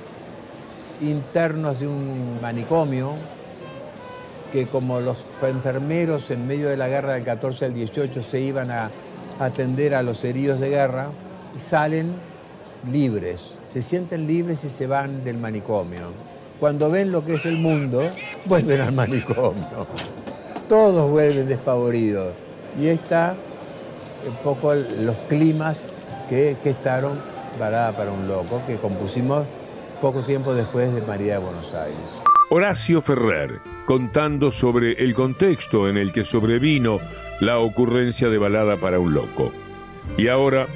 internos 1.02 1.80
de 1.80 1.88
un 1.88 2.40
manicomio 2.42 3.14
que 4.52 4.66
como 4.66 5.00
los 5.02 5.18
enfermeros 5.42 6.32
en 6.32 6.48
medio 6.48 6.70
de 6.70 6.78
la 6.78 6.88
guerra 6.88 7.14
del 7.14 7.24
14 7.24 7.66
al 7.66 7.74
18 7.74 8.24
se 8.24 8.40
iban 8.40 8.72
a 8.72 8.90
atender 9.40 9.94
a 9.94 10.04
los 10.04 10.24
heridos 10.24 10.60
de 10.60 10.70
guerra, 10.70 11.10
salen 11.58 12.14
libres, 12.92 13.58
se 13.64 13.82
sienten 13.82 14.26
libres 14.26 14.64
y 14.64 14.70
se 14.70 14.88
van 14.88 15.24
del 15.24 15.38
manicomio. 15.38 16.12
Cuando 16.60 16.90
ven 16.90 17.12
lo 17.12 17.24
que 17.24 17.36
es 17.36 17.46
el 17.46 17.58
mundo, 17.58 18.10
vuelven 18.46 18.82
al 18.82 18.94
manicomio. 18.94 19.88
Todos 20.68 21.10
vuelven 21.10 21.48
despavoridos. 21.48 22.34
Y 22.80 22.88
está 22.88 23.36
un 24.28 24.36
poco 24.38 24.74
los 24.74 25.16
climas 25.28 25.86
que 26.30 26.56
gestaron 26.64 27.20
Balada 27.58 27.96
para 27.96 28.12
un 28.12 28.28
Loco, 28.28 28.62
que 28.66 28.78
compusimos 28.78 29.46
poco 30.02 30.24
tiempo 30.24 30.54
después 30.54 30.94
de 30.94 31.02
María 31.02 31.34
de 31.34 31.40
Buenos 31.40 31.74
Aires. 31.74 31.98
Horacio 32.50 33.02
Ferrer, 33.02 33.60
contando 33.86 34.52
sobre 34.52 34.94
el 35.04 35.14
contexto 35.14 35.90
en 35.90 35.98
el 35.98 36.14
que 36.14 36.24
sobrevino 36.24 37.00
la 37.42 37.60
ocurrencia 37.60 38.30
de 38.30 38.38
Balada 38.38 38.78
para 38.78 39.00
un 39.00 39.14
Loco. 39.14 39.52
Y 40.18 40.30
ahora, 40.30 40.68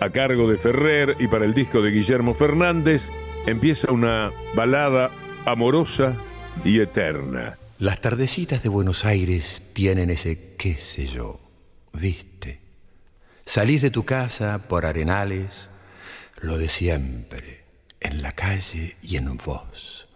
a 0.00 0.10
cargo 0.10 0.50
de 0.50 0.58
Ferrer 0.58 1.16
y 1.18 1.28
para 1.28 1.44
el 1.44 1.54
disco 1.54 1.80
de 1.80 1.90
Guillermo 1.90 2.34
Fernández, 2.34 3.10
empieza 3.46 3.90
una 3.90 4.32
balada 4.54 5.10
amorosa 5.46 6.16
y 6.64 6.80
eterna. 6.80 7.58
Las 7.78 8.00
tardecitas 8.00 8.62
de 8.62 8.68
Buenos 8.68 9.04
Aires 9.04 9.62
tienen 9.72 10.10
ese 10.10 10.54
qué 10.56 10.74
sé 10.74 11.06
yo, 11.06 11.40
viste. 11.92 12.60
Salís 13.44 13.82
de 13.82 13.90
tu 13.90 14.04
casa 14.04 14.60
por 14.68 14.86
arenales, 14.86 15.68
lo 16.42 16.58
de 16.58 16.68
siempre, 16.68 17.64
en 18.00 18.20
la 18.20 18.32
calle 18.32 18.96
y 19.00 19.16
en 19.16 19.36
vos. 19.36 20.08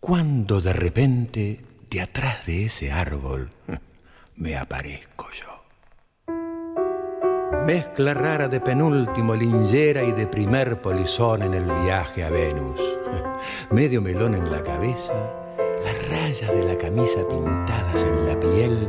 Cuando 0.00 0.60
de 0.60 0.72
repente, 0.72 1.60
de 1.88 2.00
atrás 2.00 2.46
de 2.46 2.66
ese 2.66 2.90
árbol, 2.90 3.50
me 4.36 4.56
aparezco 4.56 5.28
yo. 5.30 6.34
Mezcla 7.64 8.12
rara 8.12 8.48
de 8.48 8.60
penúltimo 8.60 9.36
lingera 9.36 10.02
y 10.02 10.10
de 10.10 10.26
primer 10.26 10.82
polizón 10.82 11.42
en 11.42 11.54
el 11.54 11.64
viaje 11.64 12.24
a 12.24 12.30
Venus. 12.30 12.80
Medio 13.70 14.02
melón 14.02 14.34
en 14.34 14.50
la 14.50 14.62
cabeza, 14.62 15.12
las 15.84 16.08
rayas 16.08 16.52
de 16.54 16.64
la 16.64 16.76
camisa 16.76 17.20
pintadas 17.28 18.02
en 18.02 18.26
la 18.26 18.40
piel, 18.40 18.88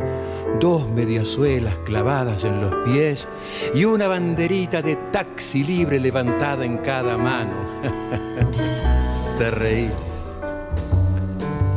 dos 0.60 0.88
mediasuelas 0.90 1.76
clavadas 1.86 2.44
en 2.44 2.62
los 2.62 2.74
pies 2.86 3.28
y 3.74 3.86
una 3.86 4.08
banderita 4.08 4.82
de 4.82 4.96
taxi 5.12 5.64
libre 5.64 6.00
levantada 6.00 6.66
en 6.66 6.78
cada 6.78 7.18
mano. 7.18 7.54
Te 9.38 9.52
reís, 9.52 9.92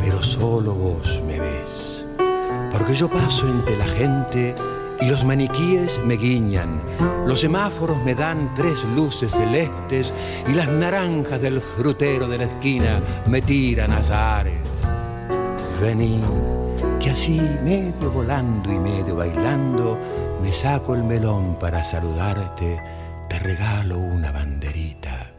pero 0.00 0.20
solo 0.22 0.74
vos 0.74 1.22
me 1.26 1.38
ves, 1.38 2.04
porque 2.72 2.94
yo 2.94 3.08
paso 3.08 3.48
entre 3.48 3.76
la 3.76 3.86
gente 3.86 4.54
y 5.00 5.06
los 5.06 5.24
maniquíes 5.24 6.00
me 6.04 6.16
guiñan, 6.16 6.80
los 7.26 7.40
semáforos 7.40 7.98
me 8.04 8.14
dan 8.14 8.52
tres 8.54 8.76
luces 8.96 9.32
celestes 9.32 10.12
y 10.48 10.54
las 10.54 10.68
naranjas 10.68 11.40
del 11.40 11.60
frutero 11.60 12.26
de 12.26 12.38
la 12.38 12.44
esquina 12.44 13.00
me 13.26 13.42
tiran 13.42 13.92
azares. 13.92 14.60
Vení 15.80 16.22
que 17.02 17.10
así, 17.10 17.40
medio 17.64 18.10
volando 18.12 18.72
y 18.72 18.78
medio 18.78 19.16
bailando, 19.16 19.98
me 20.40 20.52
saco 20.52 20.94
el 20.94 21.02
melón 21.02 21.56
para 21.58 21.82
saludarte, 21.82 22.80
te 23.28 23.38
regalo 23.40 23.98
una 23.98 24.30
banderita 24.30 25.32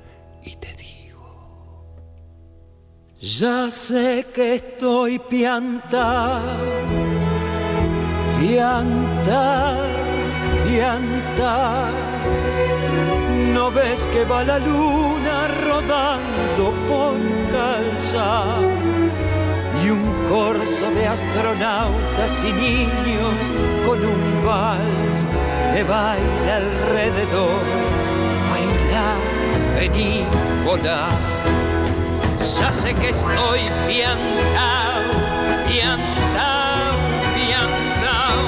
y 0.44 0.58
te 0.58 0.74
digo. 0.76 1.86
Ya 3.20 3.72
sé 3.72 4.26
que 4.36 4.56
estoy 4.56 5.20
pianta, 5.20 6.42
pianta, 8.42 9.78
pianta. 10.68 11.90
No 13.54 13.72
ves 13.72 14.06
que 14.08 14.26
va 14.26 14.44
la 14.44 14.60
luna 14.60 15.48
rodando 15.48 16.74
por 16.90 17.18
callar 17.52 19.03
y 19.84 19.90
un 19.90 20.06
corso 20.30 20.90
de 20.92 21.08
astronautas 21.08 22.46
y 22.46 22.52
niños 22.54 23.52
con 23.86 24.04
un 24.06 24.46
vals 24.46 25.26
me 25.74 25.84
baila 25.84 26.56
alrededor. 26.58 27.64
Baila, 28.50 29.16
vení, 29.76 30.26
volá. 30.66 31.10
Ya 32.60 32.72
sé 32.72 32.94
que 32.94 33.10
estoy 33.10 33.62
piantao, 33.88 35.04
piantao, 35.68 36.98
piantao. 37.36 38.44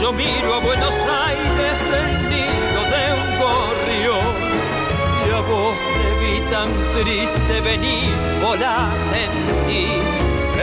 Yo 0.00 0.12
miro 0.12 0.54
a 0.54 0.58
Buenos 0.58 0.96
Aires 1.26 1.76
del 1.92 2.30
nido 2.30 2.80
de 2.94 3.04
un 3.20 3.30
gorrión 3.42 4.34
y 5.26 5.30
a 5.30 5.40
vos 5.40 5.76
te 5.98 6.10
vi 6.20 6.40
tan 6.50 6.68
triste 6.94 7.60
venir, 7.60 8.12
volá, 8.42 8.90
sentí 9.10 10.28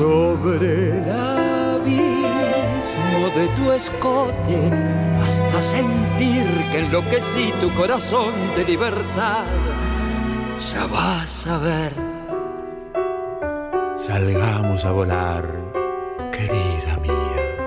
Sobre 0.00 0.96
el 0.96 1.10
abismo 1.10 2.00
de 3.36 3.46
tu 3.54 3.70
escote 3.70 4.72
hasta 5.22 5.60
sentir 5.60 6.46
que 6.72 6.78
enloquecí 6.78 7.52
tu 7.60 7.70
corazón 7.74 8.32
de 8.56 8.64
libertad. 8.64 9.44
Ya 10.72 10.86
vas 10.86 11.46
a 11.46 11.58
ver. 11.58 11.92
Salgamos 13.94 14.86
a 14.86 14.92
volar, 14.92 15.44
querida 16.32 16.96
mía. 17.02 17.58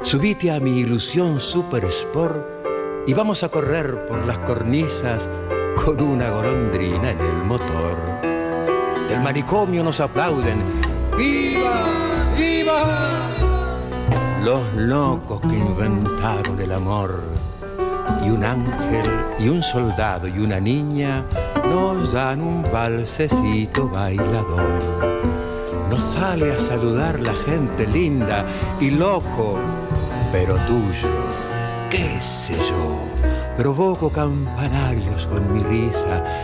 Subite 0.00 0.50
a 0.50 0.60
mi 0.60 0.78
ilusión 0.78 1.38
Super 1.38 1.84
Sport 1.84 3.06
y 3.06 3.12
vamos 3.12 3.42
a 3.42 3.50
correr 3.50 4.06
por 4.06 4.24
las 4.24 4.38
cornisas 4.38 5.28
con 5.84 6.00
una 6.00 6.30
golondrina 6.30 7.10
en 7.10 7.20
el 7.20 7.36
motor. 7.44 7.98
Del 9.10 9.20
manicomio 9.20 9.84
nos 9.84 10.00
aplauden. 10.00 10.77
¡Viva! 11.18 11.82
¡Viva! 12.38 13.26
Los 14.44 14.72
locos 14.74 15.40
que 15.40 15.56
inventaron 15.56 16.60
el 16.60 16.70
amor. 16.70 17.24
Y 18.24 18.30
un 18.30 18.44
ángel 18.44 19.10
y 19.36 19.48
un 19.48 19.60
soldado 19.60 20.28
y 20.28 20.38
una 20.38 20.60
niña 20.60 21.24
nos 21.68 22.12
dan 22.12 22.40
un 22.40 22.62
balsecito 22.72 23.88
bailador. 23.88 24.78
Nos 25.90 26.00
sale 26.00 26.52
a 26.52 26.58
saludar 26.60 27.18
la 27.18 27.32
gente 27.32 27.88
linda 27.88 28.44
y 28.80 28.90
loco, 28.90 29.58
pero 30.30 30.54
tuyo, 30.54 31.10
qué 31.90 32.22
sé 32.22 32.54
yo. 32.54 32.96
Provoco 33.56 34.08
campanarios 34.08 35.26
con 35.26 35.52
mi 35.52 35.58
risa 35.64 36.37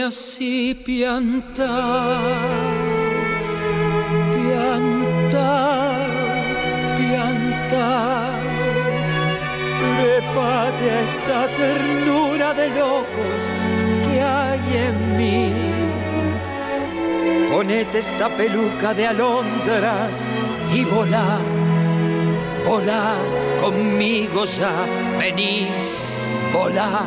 Quéreme 0.00 0.08
así 0.08 0.74
piantao, 0.74 1.66
piantao, 4.32 6.06
piantao. 6.96 8.40
Trépate 9.78 10.90
a 10.90 11.00
esta 11.02 11.48
ternura 11.54 12.54
de 12.54 12.68
locos 12.68 13.42
que 14.04 14.20
hay 14.22 14.60
en 14.86 15.16
mí. 15.18 15.52
Ponete 17.50 17.98
esta 17.98 18.28
peluca 18.36 18.94
de 18.94 19.06
alondras 19.06 20.26
y 20.72 20.84
volá, 20.84 21.40
volá 22.64 23.16
conmigo 23.60 24.46
ya, 24.46 24.86
vení, 25.18 25.68
volá, 26.52 27.04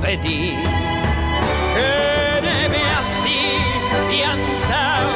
vení. 0.00 0.83
Piantao, 4.14 5.10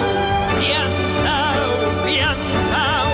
piantao, 0.58 1.70
piantao. 2.04 3.12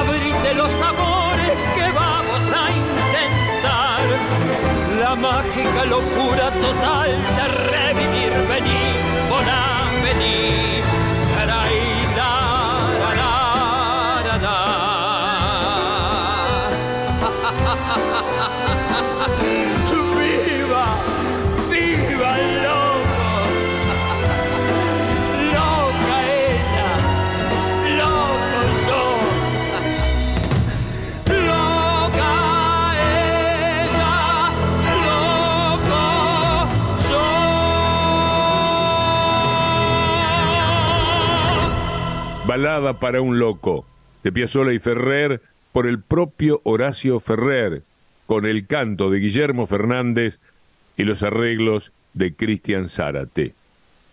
Abrite 0.00 0.54
los 0.54 0.74
amores 0.90 1.56
que 1.76 1.86
vamos 2.02 2.42
a 2.62 2.64
intentar. 2.82 4.02
La 5.02 5.14
mágica 5.16 5.84
locura 5.96 6.46
total 6.66 7.10
de 7.36 7.44
revivir, 7.72 8.32
vení, 8.50 8.84
volá, 9.28 9.64
vení. 10.04 10.99
Balada 42.50 42.98
para 42.98 43.22
un 43.22 43.38
loco, 43.38 43.86
de 44.24 44.32
Piazzolla 44.32 44.72
y 44.72 44.80
Ferrer, 44.80 45.40
por 45.70 45.86
el 45.86 46.02
propio 46.02 46.60
Horacio 46.64 47.20
Ferrer, 47.20 47.84
con 48.26 48.44
el 48.44 48.66
canto 48.66 49.08
de 49.08 49.20
Guillermo 49.20 49.68
Fernández 49.68 50.40
y 50.96 51.04
los 51.04 51.22
arreglos 51.22 51.92
de 52.12 52.34
Cristian 52.34 52.88
Zárate. 52.88 53.54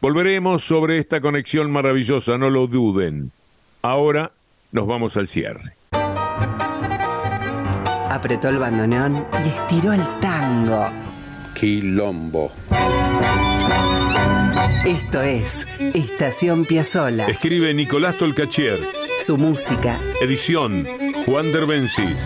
Volveremos 0.01 0.63
sobre 0.63 0.99
esta 0.99 1.19
conexión 1.19 1.71
maravillosa, 1.71 2.37
no 2.37 2.51
lo 2.51 2.67
duden. 2.67 3.31
Ahora 3.81 4.33
nos 4.71 4.85
vamos 4.85 5.17
al 5.17 5.27
cierre. 5.27 5.73
Apretó 8.11 8.49
el 8.49 8.59
bandoneón 8.59 9.25
y 9.43 9.49
estiró 9.49 9.93
el 9.93 10.03
tango. 10.19 10.91
Quilombo. 11.55 12.51
Esto 14.85 15.21
es 15.21 15.67
Estación 15.93 16.65
Piazzola. 16.65 17.27
Escribe 17.27 17.73
Nicolás 17.73 18.17
Tolcachier, 18.17 18.79
Su 19.25 19.37
música, 19.37 19.99
edición 20.21 20.87
Juan 21.25 21.51
Derbencis 21.51 22.17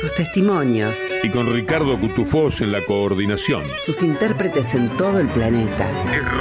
sus 0.00 0.14
testimonios, 0.14 1.04
y 1.22 1.28
con 1.28 1.52
Ricardo 1.52 2.00
Cutufós 2.00 2.62
en 2.62 2.72
la 2.72 2.82
coordinación. 2.86 3.62
sus 3.78 4.02
intérpretes 4.02 4.74
en 4.74 4.88
todo 4.96 5.20
el 5.20 5.26
planeta. 5.26 5.86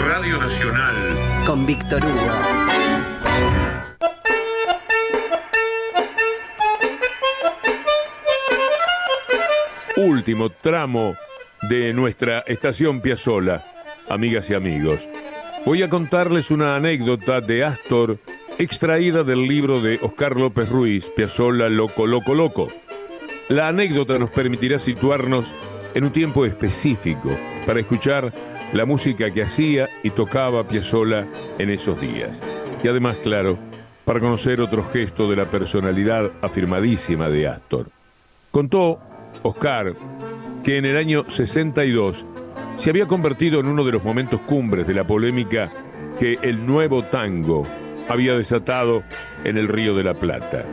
Radio 0.08 0.38
Nacional. 0.38 0.96
Con 1.46 1.66
Víctor 1.66 2.04
Hugo. 2.06 2.30
último 9.98 10.50
tramo 10.50 11.16
de 11.70 11.92
nuestra 11.92 12.40
estación 12.48 13.02
Piazzola, 13.02 13.66
amigas 14.08 14.50
y 14.50 14.54
amigos. 14.54 15.10
Voy 15.66 15.84
a 15.84 15.90
contarles 15.90 16.52
una 16.52 16.76
anécdota 16.76 17.42
de 17.42 17.64
Astor 17.64 18.18
extraída 18.58 19.24
del 19.24 19.46
libro 19.46 19.82
de 19.82 20.00
Oscar 20.02 20.36
López 20.36 20.70
Ruiz, 20.70 21.10
Piazzola 21.16 21.70
Loco 21.70 22.08
Loco 22.08 22.34
Loco. 22.34 22.70
La 23.50 23.68
anécdota 23.68 24.18
nos 24.18 24.30
permitirá 24.30 24.80
situarnos 24.80 25.54
en 25.94 26.06
un 26.06 26.12
tiempo 26.12 26.46
específico 26.46 27.30
para 27.66 27.82
escuchar 27.82 28.34
la 28.74 28.86
música 28.86 29.32
que 29.32 29.44
hacía 29.44 29.88
y 30.02 30.12
tocaba 30.12 30.66
Piazzola 30.66 31.28
en 31.58 31.70
esos 31.70 32.00
días. 32.00 32.42
Y 32.84 32.88
además, 32.88 33.18
claro, 33.22 33.60
para 34.06 34.22
conocer 34.22 34.62
otro 34.62 34.84
gesto 34.84 35.30
de 35.30 35.36
la 35.36 35.46
personalidad 35.46 36.32
afirmadísima 36.42 37.30
de 37.30 37.48
Astor. 37.48 37.88
Contó 38.50 39.00
Oscar 39.44 39.94
que 40.64 40.78
en 40.78 40.86
el 40.86 40.98
año 40.98 41.30
62 41.30 42.26
se 42.80 42.90
había 42.90 43.08
convertido 43.08 43.60
en 43.60 43.68
uno 43.68 43.84
de 43.84 43.92
los 43.92 44.04
momentos 44.06 44.40
cumbres 44.42 44.88
de 44.88 44.94
la 44.94 45.06
polémica 45.06 45.70
que 46.18 46.40
el 46.42 46.66
nuevo 46.66 47.04
tango 47.04 47.68
había 48.08 48.38
desatado 48.38 49.04
en 49.44 49.58
el 49.58 49.68
Río 49.68 49.94
de 49.96 50.04
la 50.04 50.14
Plata. 50.14 50.64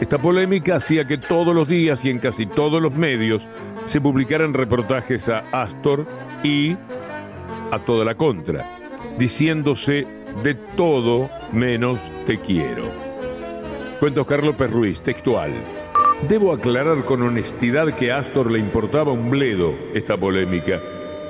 Esta 0.00 0.16
polémica 0.16 0.76
hacía 0.76 1.06
que 1.06 1.18
todos 1.18 1.52
los 1.52 1.66
días 1.66 2.04
y 2.04 2.10
en 2.10 2.20
casi 2.20 2.46
todos 2.46 2.80
los 2.80 2.94
medios 2.94 3.48
se 3.84 4.00
publicaran 4.00 4.54
reportajes 4.54 5.28
a 5.28 5.40
Astor 5.50 6.06
y 6.44 6.76
a 7.72 7.80
toda 7.84 8.04
la 8.04 8.14
contra, 8.14 8.78
diciéndose 9.18 10.06
de 10.44 10.54
todo 10.76 11.28
menos 11.52 11.98
te 12.26 12.38
quiero. 12.38 12.84
Cuento 13.98 14.24
Carlos 14.24 14.56
Ruiz, 14.56 15.00
textual. 15.00 15.50
Debo 16.28 16.52
aclarar 16.52 17.04
con 17.04 17.22
honestidad 17.22 17.92
que 17.96 18.12
a 18.12 18.18
Astor 18.18 18.52
le 18.52 18.60
importaba 18.60 19.10
un 19.10 19.30
bledo 19.30 19.74
esta 19.94 20.16
polémica. 20.16 20.78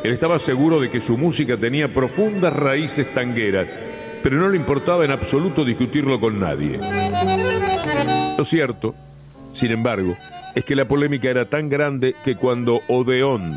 Él 0.02 0.12
estaba 0.12 0.38
seguro 0.38 0.80
de 0.80 0.90
que 0.90 1.00
su 1.00 1.18
música 1.18 1.58
tenía 1.58 1.92
profundas 1.92 2.54
raíces 2.54 3.12
tangueras, 3.12 3.68
pero 4.22 4.36
no 4.36 4.48
le 4.48 4.56
importaba 4.56 5.04
en 5.04 5.10
absoluto 5.10 5.62
discutirlo 5.62 6.18
con 6.18 6.40
nadie. 6.40 6.80
Lo 8.38 8.44
cierto, 8.44 8.94
sin 9.52 9.72
embargo, 9.72 10.16
es 10.54 10.64
que 10.64 10.74
la 10.74 10.86
polémica 10.86 11.28
era 11.28 11.44
tan 11.44 11.68
grande 11.68 12.14
que 12.24 12.36
cuando 12.36 12.80
Odeón, 12.88 13.54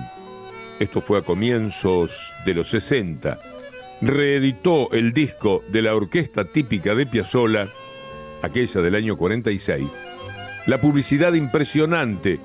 esto 0.80 1.00
fue 1.00 1.20
a 1.20 1.22
comienzos 1.22 2.34
de 2.46 2.54
los 2.54 2.70
60, 2.70 3.40
reeditó 4.02 4.92
el 4.92 5.14
disco 5.14 5.64
de 5.70 5.82
la 5.82 5.96
orquesta 5.96 6.44
típica 6.44 6.94
de 6.94 7.06
Piazzolla, 7.06 7.68
aquella 8.42 8.82
del 8.82 8.96
año 8.96 9.16
46, 9.16 9.88
la 10.68 10.82
publicidad 10.82 11.34
impresionante 11.34 12.40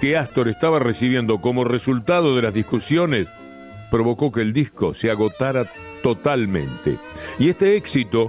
que 0.00 0.16
Astor 0.16 0.48
estaba 0.48 0.80
recibiendo 0.80 1.40
como 1.40 1.62
resultado 1.62 2.34
de 2.34 2.42
las 2.42 2.52
discusiones 2.52 3.28
provocó 3.94 4.32
que 4.32 4.40
el 4.40 4.52
disco 4.52 4.92
se 4.92 5.08
agotara 5.08 5.66
totalmente. 6.02 6.98
Y 7.38 7.48
este 7.48 7.76
éxito 7.76 8.26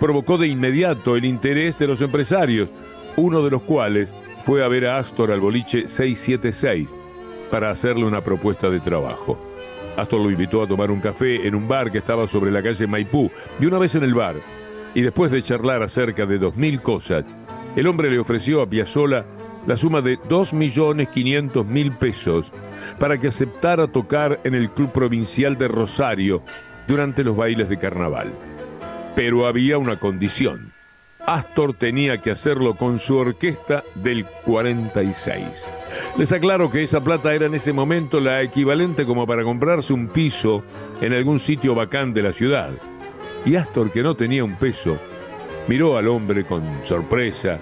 provocó 0.00 0.38
de 0.38 0.48
inmediato 0.48 1.16
el 1.16 1.26
interés 1.26 1.78
de 1.78 1.86
los 1.86 2.00
empresarios, 2.00 2.70
uno 3.16 3.42
de 3.42 3.50
los 3.50 3.60
cuales 3.60 4.10
fue 4.44 4.64
a 4.64 4.68
ver 4.68 4.86
a 4.86 4.96
Astor 4.96 5.30
al 5.30 5.40
boliche 5.40 5.86
676 5.86 6.88
para 7.50 7.70
hacerle 7.70 8.06
una 8.06 8.22
propuesta 8.22 8.70
de 8.70 8.80
trabajo. 8.80 9.38
Astor 9.98 10.18
lo 10.18 10.30
invitó 10.30 10.62
a 10.62 10.66
tomar 10.66 10.90
un 10.90 11.00
café 11.00 11.46
en 11.46 11.56
un 11.56 11.68
bar 11.68 11.92
que 11.92 11.98
estaba 11.98 12.26
sobre 12.26 12.50
la 12.50 12.62
calle 12.62 12.86
Maipú, 12.86 13.30
y 13.60 13.66
una 13.66 13.76
vez 13.76 13.94
en 13.94 14.04
el 14.04 14.14
bar, 14.14 14.36
y 14.94 15.02
después 15.02 15.30
de 15.30 15.42
charlar 15.42 15.82
acerca 15.82 16.24
de 16.24 16.38
dos 16.38 16.56
mil 16.56 16.80
cosas, 16.80 17.26
el 17.76 17.86
hombre 17.86 18.10
le 18.10 18.18
ofreció 18.18 18.62
a 18.62 18.66
Piazzola 18.66 19.26
la 19.66 19.76
suma 19.76 20.00
de 20.00 20.18
dos 20.28 20.52
millones 20.52 21.08
quinientos 21.08 21.66
mil 21.66 21.92
pesos 21.92 22.52
para 22.98 23.18
que 23.18 23.28
aceptara 23.28 23.86
tocar 23.86 24.40
en 24.44 24.54
el 24.54 24.70
Club 24.70 24.92
Provincial 24.92 25.56
de 25.56 25.68
Rosario 25.68 26.42
durante 26.88 27.22
los 27.22 27.36
bailes 27.36 27.68
de 27.68 27.78
carnaval. 27.78 28.32
Pero 29.14 29.46
había 29.46 29.78
una 29.78 29.96
condición. 29.96 30.72
Astor 31.26 31.74
tenía 31.74 32.18
que 32.18 32.32
hacerlo 32.32 32.74
con 32.74 32.98
su 32.98 33.16
orquesta 33.16 33.84
del 33.94 34.24
46. 34.44 35.68
Les 36.18 36.32
aclaro 36.32 36.68
que 36.70 36.82
esa 36.82 37.00
plata 37.00 37.32
era 37.32 37.46
en 37.46 37.54
ese 37.54 37.72
momento 37.72 38.18
la 38.18 38.42
equivalente 38.42 39.06
como 39.06 39.24
para 39.26 39.44
comprarse 39.44 39.92
un 39.92 40.08
piso 40.08 40.64
en 41.00 41.12
algún 41.12 41.38
sitio 41.38 41.76
bacán 41.76 42.12
de 42.12 42.22
la 42.22 42.32
ciudad. 42.32 42.70
Y 43.44 43.54
Astor, 43.54 43.92
que 43.92 44.02
no 44.02 44.16
tenía 44.16 44.42
un 44.42 44.56
peso, 44.56 44.98
miró 45.68 45.96
al 45.96 46.08
hombre 46.08 46.44
con 46.44 46.62
sorpresa 46.84 47.60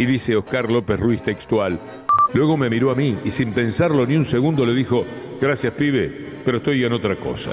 y 0.00 0.06
dice 0.06 0.34
Oscar 0.34 0.70
López 0.70 0.98
Ruiz 0.98 1.22
textual, 1.22 1.78
luego 2.32 2.56
me 2.56 2.70
miró 2.70 2.90
a 2.90 2.94
mí 2.94 3.18
y 3.22 3.30
sin 3.30 3.52
pensarlo 3.52 4.06
ni 4.06 4.16
un 4.16 4.24
segundo 4.24 4.64
le 4.64 4.72
dijo, 4.72 5.04
gracias 5.38 5.74
pibe, 5.74 6.40
pero 6.42 6.56
estoy 6.56 6.82
en 6.82 6.94
otra 6.94 7.16
cosa. 7.16 7.50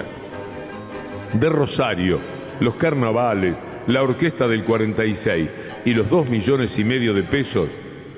De 1.34 1.50
Rosario, 1.50 2.20
los 2.62 2.76
carnavales, 2.76 3.54
la 3.88 4.02
orquesta 4.02 4.48
del 4.48 4.64
46 4.64 5.50
y 5.84 5.94
los 5.94 6.10
dos 6.10 6.30
millones 6.30 6.80
y 6.80 6.86
medio 6.86 7.14
de 7.14 7.24
pesos, 7.24 7.68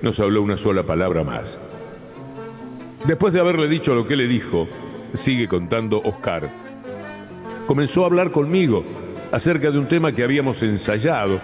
no 0.04 0.12
se 0.12 0.22
habló 0.22 0.44
una 0.44 0.58
sola 0.58 0.84
palabra 0.84 1.24
más. 1.24 1.60
Después 3.06 3.34
de 3.34 3.40
haberle 3.40 3.68
dicho 3.68 3.96
lo 3.96 4.06
que 4.08 4.16
le 4.16 4.28
dijo, 4.28 4.68
sigue 5.16 5.48
contando 5.48 6.04
Oscar, 6.04 6.52
comenzó 7.66 8.04
a 8.04 8.06
hablar 8.06 8.30
conmigo 8.30 8.84
acerca 9.32 9.72
de 9.72 9.80
un 9.80 9.88
tema 9.88 10.12
que 10.12 10.24
habíamos 10.24 10.62
ensayado, 10.62 11.40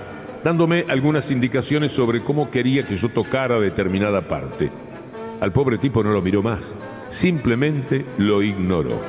dándome 0.46 0.86
algunas 0.90 1.32
indicaciones 1.32 1.92
sobre 1.92 2.24
cómo 2.24 2.52
quería 2.52 2.84
que 2.84 2.98
yo 2.98 3.10
tocara 3.10 3.60
determinada 3.60 4.28
parte. 4.28 4.70
Al 5.42 5.52
pobre 5.52 5.80
tipo 5.80 6.04
no 6.04 6.12
lo 6.12 6.22
miró 6.22 6.44
más, 6.44 6.76
simplemente 7.10 8.06
lo 8.20 8.44
ignoró. 8.44 9.02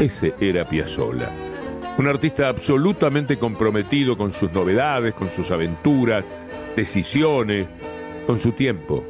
Ese 0.00 0.34
era 0.40 0.64
Piazzolla, 0.64 1.30
un 1.96 2.08
artista 2.08 2.48
absolutamente 2.48 3.38
comprometido 3.38 4.16
con 4.16 4.32
sus 4.32 4.50
novedades, 4.50 5.14
con 5.14 5.30
sus 5.30 5.52
aventuras, 5.52 6.24
decisiones, 6.74 7.68
con 8.26 8.40
su 8.40 8.50
tiempo. 8.50 9.04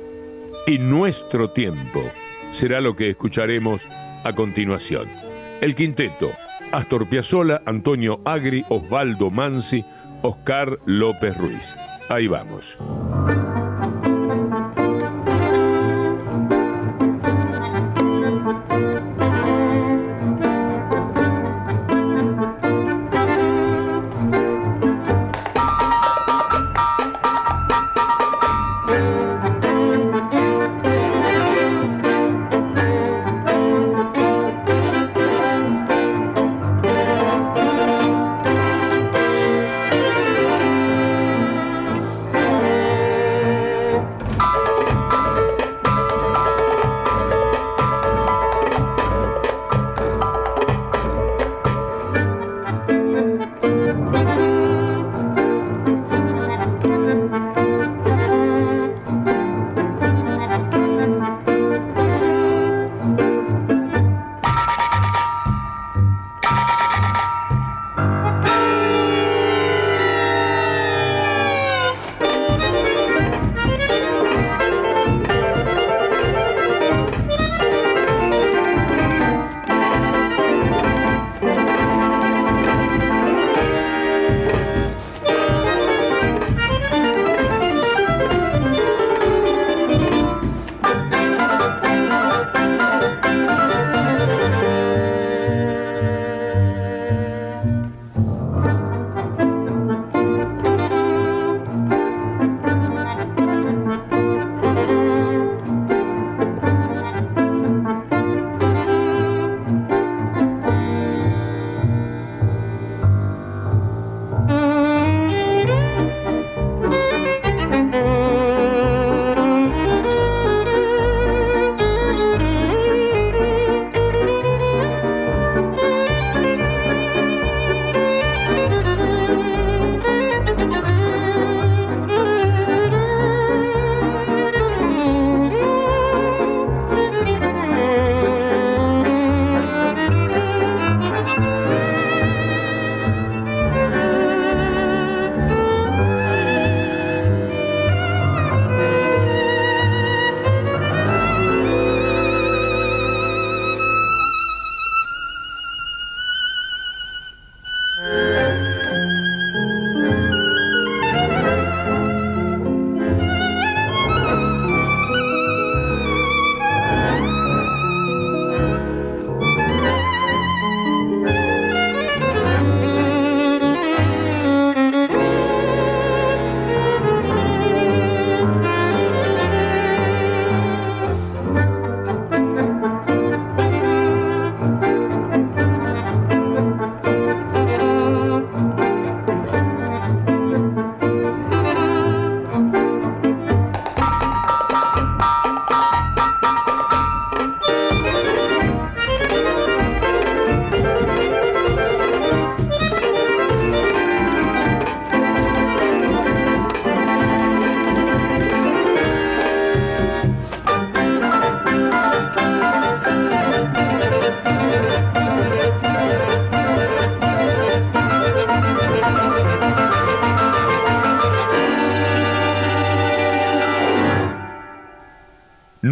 Y 0.66 0.76
nuestro 0.76 1.48
tiempo 1.48 2.02
será 2.52 2.82
lo 2.82 2.94
que 2.94 3.08
escucharemos 3.08 3.80
a 4.22 4.34
continuación. 4.34 5.08
El 5.62 5.74
quinteto, 5.74 6.30
Astor 6.73 7.07
Piazzolla, 7.09 7.62
Antonio 7.66 8.21
Agri, 8.25 8.64
Osvaldo 8.68 9.31
Mansi, 9.31 9.85
Oscar 10.23 10.79
López 10.87 11.37
Ruiz. 11.37 11.75
Ahí 12.09 12.27
vamos. 12.27 12.77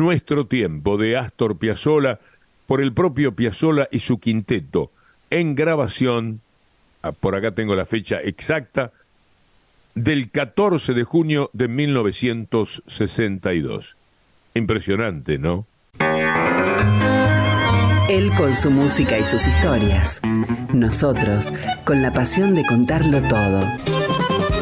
Nuestro 0.09 0.47
tiempo 0.47 0.97
de 0.97 1.19
Astor 1.19 1.59
Piazzolla 1.59 2.19
por 2.67 2.81
el 2.81 2.95
propio 2.95 3.33
Piazzolla 3.33 3.89
y 3.91 3.99
su 3.99 4.19
quinteto 4.19 4.91
en 5.29 5.55
grabación, 5.55 6.41
ah, 7.03 7.13
por 7.13 7.37
acá 7.37 7.51
tengo 7.51 7.75
la 7.75 7.85
fecha 7.85 8.19
exacta, 8.19 8.93
del 9.95 10.31
14 10.31 10.95
de 10.95 11.05
junio 11.05 11.51
de 11.53 11.69
1962. 11.69 13.97
Impresionante, 14.55 15.37
¿no? 15.37 15.67
Él 18.09 18.31
con 18.35 18.55
su 18.55 18.71
música 18.71 19.19
y 19.19 19.25
sus 19.25 19.47
historias. 19.47 20.23
Nosotros 20.73 21.53
con 21.85 22.01
la 22.01 22.15
pasión 22.15 22.55
de 22.55 22.65
contarlo 22.65 23.21
todo. 23.29 23.61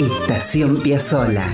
Estación 0.01 0.82
Piazzola. 0.82 1.49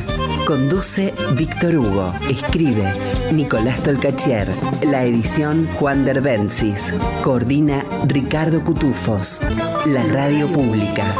Conduce 0.47 1.15
Víctor 1.37 1.77
Hugo. 1.77 2.13
Escribe 2.29 2.93
Nicolás 3.31 3.81
Tolcachier. 3.83 4.49
La 4.83 5.05
edición 5.05 5.69
Juan 5.75 6.05
Derbencis. 6.05 6.95
Coordina 7.23 7.85
Ricardo 8.07 8.65
Cutufos. 8.65 9.41
La 9.87 10.03
radio 10.03 10.49
pública. 10.49 11.15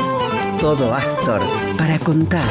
Todo 0.61 0.93
Astor 0.93 1.41
para 1.79 1.99
contar. 2.01 2.49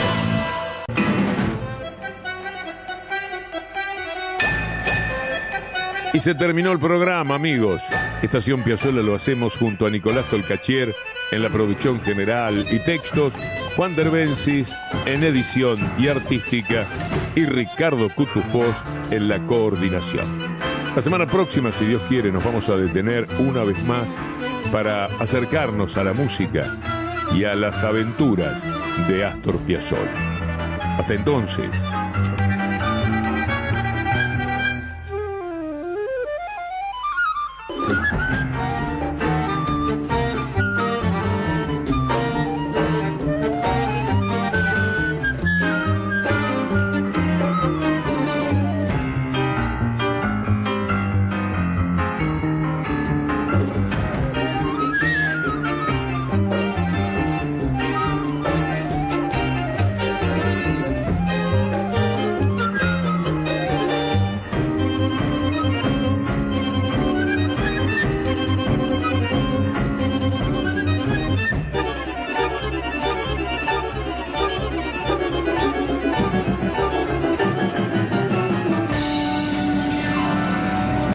Y 6.14 6.20
se 6.20 6.36
terminó 6.36 6.72
el 6.72 6.80
programa, 6.80 7.36
amigos. 7.36 7.82
Estación 8.22 8.64
Piazzola 8.64 9.02
lo 9.02 9.16
hacemos 9.16 9.58
junto 9.58 9.86
a 9.86 9.90
Nicolás 9.90 10.26
Tolcachier 10.30 10.94
en 11.32 11.42
la 11.42 11.50
producción 11.50 12.02
general 12.02 12.66
y 12.70 12.80
textos, 12.80 13.34
Juan 13.76 13.96
Derbencis 13.96 14.70
en 15.06 15.24
edición 15.24 15.80
y 15.98 16.08
artística 16.08 16.86
y 17.36 17.46
Ricardo 17.46 18.10
Cutufós 18.14 18.76
en 19.12 19.30
la 19.30 19.40
coordinación. 19.48 20.26
La 20.96 21.02
semana 21.02 21.26
próxima, 21.26 21.72
si 21.72 21.86
Dios 21.86 22.02
quiere, 22.10 22.32
nos 22.32 22.44
vamos 22.44 22.68
a 22.68 22.76
detener 22.76 23.28
una 23.40 23.64
vez 23.64 23.82
más 23.86 24.08
para 24.72 25.06
acercarnos 25.06 25.96
a 25.96 26.04
la 26.04 26.14
música 26.14 26.78
y 27.34 27.46
a 27.46 27.56
las 27.56 27.82
aventuras 27.84 28.62
de 29.08 29.24
Astor 29.24 29.58
Piazzolla. 29.60 30.98
Hasta 30.98 31.14
entonces, 31.14 31.70